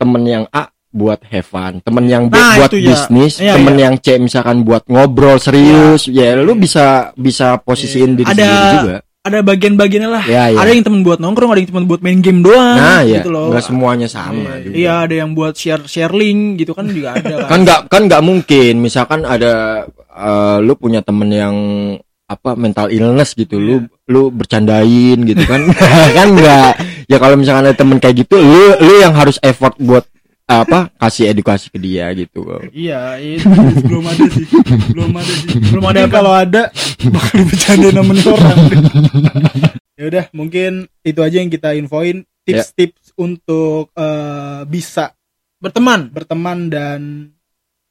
temen 0.00 0.24
yang 0.24 0.44
A 0.48 0.72
buat 0.92 1.24
have 1.24 1.42
fun, 1.42 1.80
temen 1.80 2.04
yang 2.04 2.28
Nah, 2.28 2.54
buat 2.54 2.68
ya. 2.70 2.84
bisnis, 2.86 3.36
Iya, 3.36 3.56
temen 3.56 3.74
iya. 3.74 3.84
yang 3.88 3.96
C 3.96 4.16
misalkan 4.16 4.60
buat 4.60 4.84
ngobrol 4.86 5.36
serius, 5.36 6.04
ya 6.06 6.36
lu 6.36 6.52
bisa 6.52 6.86
bisa 7.14 7.56
posisiin 7.58 8.12
diri 8.14 8.28
Ada- 8.28 8.36
sendiri 8.38 8.68
juga. 8.78 8.96
ada 9.22 9.38
bagian-bagiannya 9.40 10.10
lah 10.10 10.24
Ya, 10.24 10.44
ya. 10.48 10.58
ada 10.58 10.68
yang 10.68 10.82
temen 10.82 11.00
buat 11.00 11.16
nongkrong 11.16 11.48
ada 11.48 11.58
yang 11.58 11.70
temen 11.70 11.86
buat 11.86 12.00
main 12.00 12.18
game 12.18 12.42
doang 12.42 12.74
Nah, 12.74 13.00
ya, 13.00 13.18
gitu 13.18 13.30
loh 13.30 13.48
nggak 13.48 13.64
semuanya 13.64 14.04
sama 14.04 14.58
juga. 14.58 14.74
iya 14.74 14.92
ada 15.00 15.14
yang 15.16 15.30
buat 15.30 15.54
share 15.54 15.86
share 15.86 16.10
link 16.10 16.58
gitu 16.58 16.72
kan 16.72 16.84
juga 16.86 17.14
ada 17.14 17.46
Kan 17.46 17.62
nggak 17.62 17.80
kan 17.86 18.02
nggak 18.04 18.20
mungkin, 18.20 18.72
misalkan 18.78 19.22
ada 19.22 19.86
eh, 20.10 20.58
lu 20.58 20.74
punya 20.74 21.00
temen 21.00 21.28
yang 21.28 21.56
apa 22.24 22.52
mental 22.54 22.88
illness 22.88 23.32
gitu, 23.32 23.56
lu 23.56 23.76
Iya. 23.78 24.08
lu 24.08 24.22
bercandain 24.28 25.18
gitu 25.22 25.44
kan, 25.44 25.68
kan 26.16 26.28
nggak. 26.30 26.72
Ya 27.04 27.16
kalau 27.16 27.36
misalkan 27.36 27.64
ada 27.64 27.76
temen 27.76 27.96
kayak 27.96 28.24
gitu, 28.24 28.36
lu 28.36 28.62
lu 28.78 28.94
yang 28.98 29.12
harus 29.12 29.36
effort 29.40 29.76
buat 29.78 30.08
apa 30.60 30.92
kasih 31.00 31.32
edukasi 31.32 31.72
ke 31.72 31.78
dia 31.80 32.12
gitu. 32.12 32.44
iya 32.76 33.16
itu 33.16 33.48
belum 33.88 34.04
ada 34.04 34.24
sih. 34.28 34.46
Belum 34.92 35.12
ada 35.16 35.32
sih. 35.32 35.48
Belum 35.72 35.84
ada 35.88 36.00
kalau 36.12 36.32
ada 36.36 36.62
bakal 37.08 37.40
bercandain 37.48 37.94
namanya 37.98 38.22
orang. 38.28 38.58
Ya 39.92 40.08
udah 40.08 40.24
mungkin 40.34 40.90
itu 41.06 41.20
aja 41.22 41.36
yang 41.38 41.52
kita 41.52 41.78
infoin. 41.78 42.26
Tips-tips 42.42 43.14
untuk 43.14 43.94
eh, 43.94 44.66
bisa 44.66 45.14
berteman. 45.62 46.10
Berteman 46.10 46.58
dan 46.66 47.00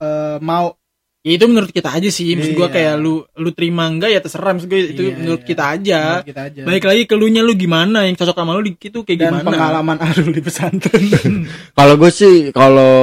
eh, 0.02 0.38
mau 0.44 0.76
ya 1.22 1.32
itu 1.32 1.46
menurut 1.46 1.70
kita 1.70 1.90
aja 1.92 2.08
sih 2.08 2.34
maksud 2.34 2.54
gua 2.54 2.66
Iya. 2.66 2.74
kayak 2.74 2.94
lu 2.98 3.14
lu 3.36 3.50
terima 3.52 3.86
enggak 3.86 4.10
ya 4.10 4.20
terserah 4.20 4.52
maksud 4.52 4.66
gua 4.66 4.80
itu 4.80 5.02
Iya, 5.04 5.14
menurut 5.16 5.40
iya. 5.40 5.48
kita 5.48 5.64
aja 5.68 6.00
menurut 6.02 6.28
kita 6.28 6.42
aja 6.44 6.62
balik 6.64 6.84
lagi 6.84 7.04
ke 7.04 7.14
lu 7.14 7.26
nya 7.28 7.42
lu 7.42 7.54
gimana 7.54 8.00
yang 8.04 8.16
cocok 8.16 8.34
sama 8.36 8.52
lu 8.52 8.64
di- 8.64 8.74
itu 8.76 9.00
kayak 9.00 9.18
dan 9.20 9.30
gimana 9.32 9.48
pengalaman 9.48 9.98
Arul 10.08 10.30
di 10.30 10.42
pesantren 10.42 11.04
Kalau 11.78 11.94
gue 11.96 12.12
sih 12.12 12.36
kalau 12.50 12.94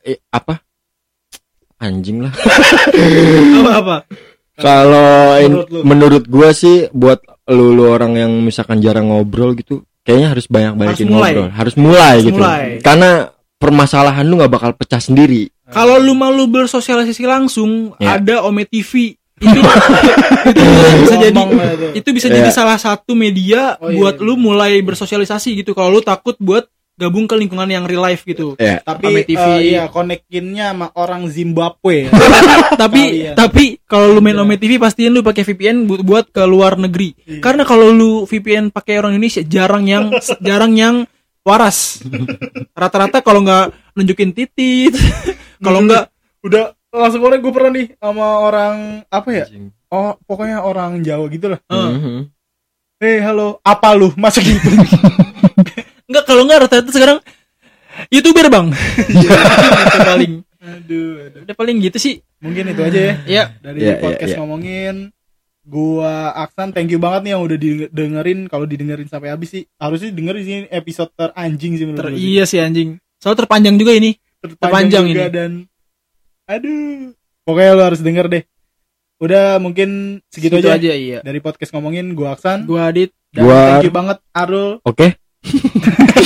eh, 0.00 0.18
apa 0.28 0.58
anjing 1.76 2.18
lah. 2.20 2.32
apa 3.60 3.72
apa 3.76 3.96
Kalau 4.54 5.34
Menurut 5.82 6.24
gue 6.24 6.50
sih 6.50 6.86
buat 6.90 7.18
lu, 7.46 7.70
lu 7.72 7.84
orang 7.86 8.14
yang 8.16 8.32
misalkan 8.40 8.78
jarang 8.78 9.10
ngobrol 9.10 9.52
gitu, 9.52 9.82
kayaknya 10.00 10.30
harus 10.30 10.46
banyak 10.46 10.72
banyakin 10.74 10.94
Harus 11.04 11.12
mulai. 11.12 11.30
ngobrol, 11.30 11.48
harus 11.50 11.74
mulai 11.76 12.14
Harus 12.14 12.24
gitu. 12.24 12.38
mulai. 12.38 12.64
Karena 12.80 13.10
permasalahan 13.54 14.24
lu 14.24 14.34
nggak 14.36 14.48
bakal 14.50 14.70
pecah 14.72 14.98
sendiri. 14.98 15.50
Kalau 15.66 15.96
lu 15.96 16.12
malu 16.12 16.44
bersosialisasi 16.44 17.24
langsung 17.24 17.94
Ya. 17.96 18.16
ada 18.16 18.42
Ome 18.42 18.64
TV 18.64 19.16
itu 19.44 19.60
itu 20.46 20.62
bisa 21.00 21.16
jadi 21.18 21.40
itu. 21.94 22.08
bisa 22.10 22.28
Ya. 22.28 22.34
jadi 22.36 22.50
salah 22.50 22.76
satu 22.76 23.12
media 23.12 23.76
Oh, 23.76 23.88
iya, 23.88 23.96
buat 23.96 24.14
iya. 24.14 24.24
lu 24.24 24.34
mulai 24.36 24.78
bersosialisasi 24.80 25.56
gitu 25.56 25.72
kalau 25.72 25.90
lu 25.90 26.00
takut 26.00 26.36
buat 26.38 26.64
gabung 26.94 27.26
ke 27.26 27.34
lingkungan 27.34 27.66
yang 27.66 27.82
real 27.82 28.00
life 28.00 28.22
gitu 28.22 28.54
Ya. 28.54 28.78
tapi 28.80 29.10
Ame 29.10 29.22
TV. 29.24 29.34
eh, 29.34 29.58
iya 29.68 29.82
konekinnya 29.88 30.70
sama 30.70 30.94
orang 30.94 31.26
Zimbabwe 31.26 32.06
ya. 32.06 32.10
tapi 32.82 33.02
Kali 33.02 33.18
ya. 33.20 33.32
tapi 33.34 33.64
kalau 33.82 34.06
lu 34.10 34.20
main 34.20 34.32
Iya. 34.32 34.44
Ome 34.44 34.54
TV 34.54 34.72
pastiin 34.76 35.10
lu 35.10 35.20
pakai 35.20 35.42
VPN 35.42 35.76
bu- 35.82 36.00
buat 36.00 36.28
ke 36.28 36.44
luar 36.44 36.76
negeri 36.76 37.18
Iya. 37.18 37.40
karena 37.40 37.62
kalau 37.62 37.90
lu 37.90 38.24
VPN 38.24 38.70
pakai 38.70 38.96
orang 38.96 39.12
Indonesia 39.12 39.42
jarang 39.42 39.84
yang 39.84 40.14
jarang 40.46 40.72
yang 40.72 41.02
waras. 41.44 42.00
Rata-rata 42.72 43.20
kalau 43.20 43.40
nggak 43.40 43.64
nunjukin 43.94 44.32
titit 44.32 44.96
kalau 45.64 45.84
nggak 45.84 46.08
udah 46.42 46.72
langsung 46.90 47.22
orang 47.22 47.38
gue 47.38 47.52
pernah 47.52 47.70
nih 47.70 47.86
sama 47.94 48.26
orang 48.40 48.76
apa 49.06 49.28
ya? 49.30 49.44
Oh 49.88 50.18
pokoknya 50.20 50.58
orang 50.60 51.00
Jawa 51.00 51.28
gitu 51.28 51.46
lah. 51.48 51.60
Eh, 51.62 51.76
Mhm. 51.94 52.18
hei 52.98 53.20
halo 53.20 53.60
apa 53.60 53.92
lu? 53.92 54.10
Masa 54.16 54.40
gitu? 54.40 54.58
Nggak 56.04 56.24
kalau 56.24 56.44
nggak 56.44 56.68
rata-rata 56.68 56.90
sekarang 56.90 57.18
youtuber 58.08 58.48
bang. 58.48 58.68
Itu 58.98 59.28
paling. 60.10 60.32
Aduh, 60.60 61.08
aduh. 61.22 61.40
Udah 61.44 61.54
paling 61.54 61.76
gitu 61.78 61.96
sih. 61.96 62.14
Mungkin 62.40 62.72
itu 62.72 62.80
aja 62.80 63.00
ya. 63.00 63.14
Ya 63.24 63.44
dari 63.58 63.84
Iya, 63.84 63.92
iya, 63.96 64.00
podcast 64.00 64.30
iya. 64.32 64.38
ngomongin 64.40 65.13
gua 65.64 66.30
Aksan 66.36 66.70
thank 66.70 66.92
you 66.92 67.00
banget 67.00 67.24
nih 67.24 67.32
yang 67.34 67.42
udah 67.42 67.58
didengerin. 67.58 68.46
Kalau 68.46 68.68
didengerin 68.68 69.08
sampai 69.08 69.32
habis 69.32 69.50
sih 69.50 69.64
harusnya 69.80 70.12
dengerin 70.12 70.44
sih 70.44 70.56
episode 70.68 71.10
teranjing 71.16 71.72
sih 71.80 71.86
menurut 71.88 72.12
ter 72.12 72.20
iya 72.20 72.44
sih 72.44 72.60
anjing. 72.60 73.00
Soal 73.18 73.34
terpanjang 73.34 73.80
juga 73.80 73.96
ini. 73.96 74.14
Terpanjang 74.44 75.08
juga 75.08 75.26
ini. 75.26 75.32
dan 75.32 75.50
aduh. 76.44 77.16
Pokoknya 77.44 77.76
lo 77.76 77.82
harus 77.84 78.00
denger 78.00 78.26
deh. 78.28 78.44
Udah 79.20 79.56
mungkin 79.60 80.20
segitu 80.28 80.60
Gitu 80.60 80.68
aja, 80.68 80.76
aja 80.80 80.92
iya. 80.92 81.18
Dari 81.24 81.40
podcast 81.40 81.72
ngomongin 81.72 82.12
gua 82.12 82.36
Aksan. 82.36 82.68
Gua 82.68 82.92
Adit. 82.92 83.12
Dan 83.32 83.48
Gua- 83.48 83.80
thank 83.80 83.88
you 83.88 83.92
banget 83.92 84.18
Arul. 84.32 84.80
Oke. 84.84 85.16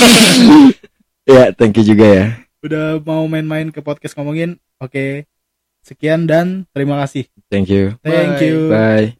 ya, 1.27 1.51
thank 1.55 1.75
you 1.79 1.83
juga 1.83 2.05
ya. 2.07 2.25
udah 2.59 2.99
mau 2.99 3.23
main-main 3.27 3.71
ke 3.71 3.79
podcast 3.79 4.15
ngomongin. 4.19 4.59
Oke. 4.83 5.23
Sekian 5.79 6.27
dan 6.27 6.67
terima 6.75 6.99
kasih. 7.03 7.27
Thank 7.47 7.71
you. 7.71 7.95
thank 8.03 8.39
Bye. 8.39 8.43
you 8.43 8.55
Bye. 8.67 9.18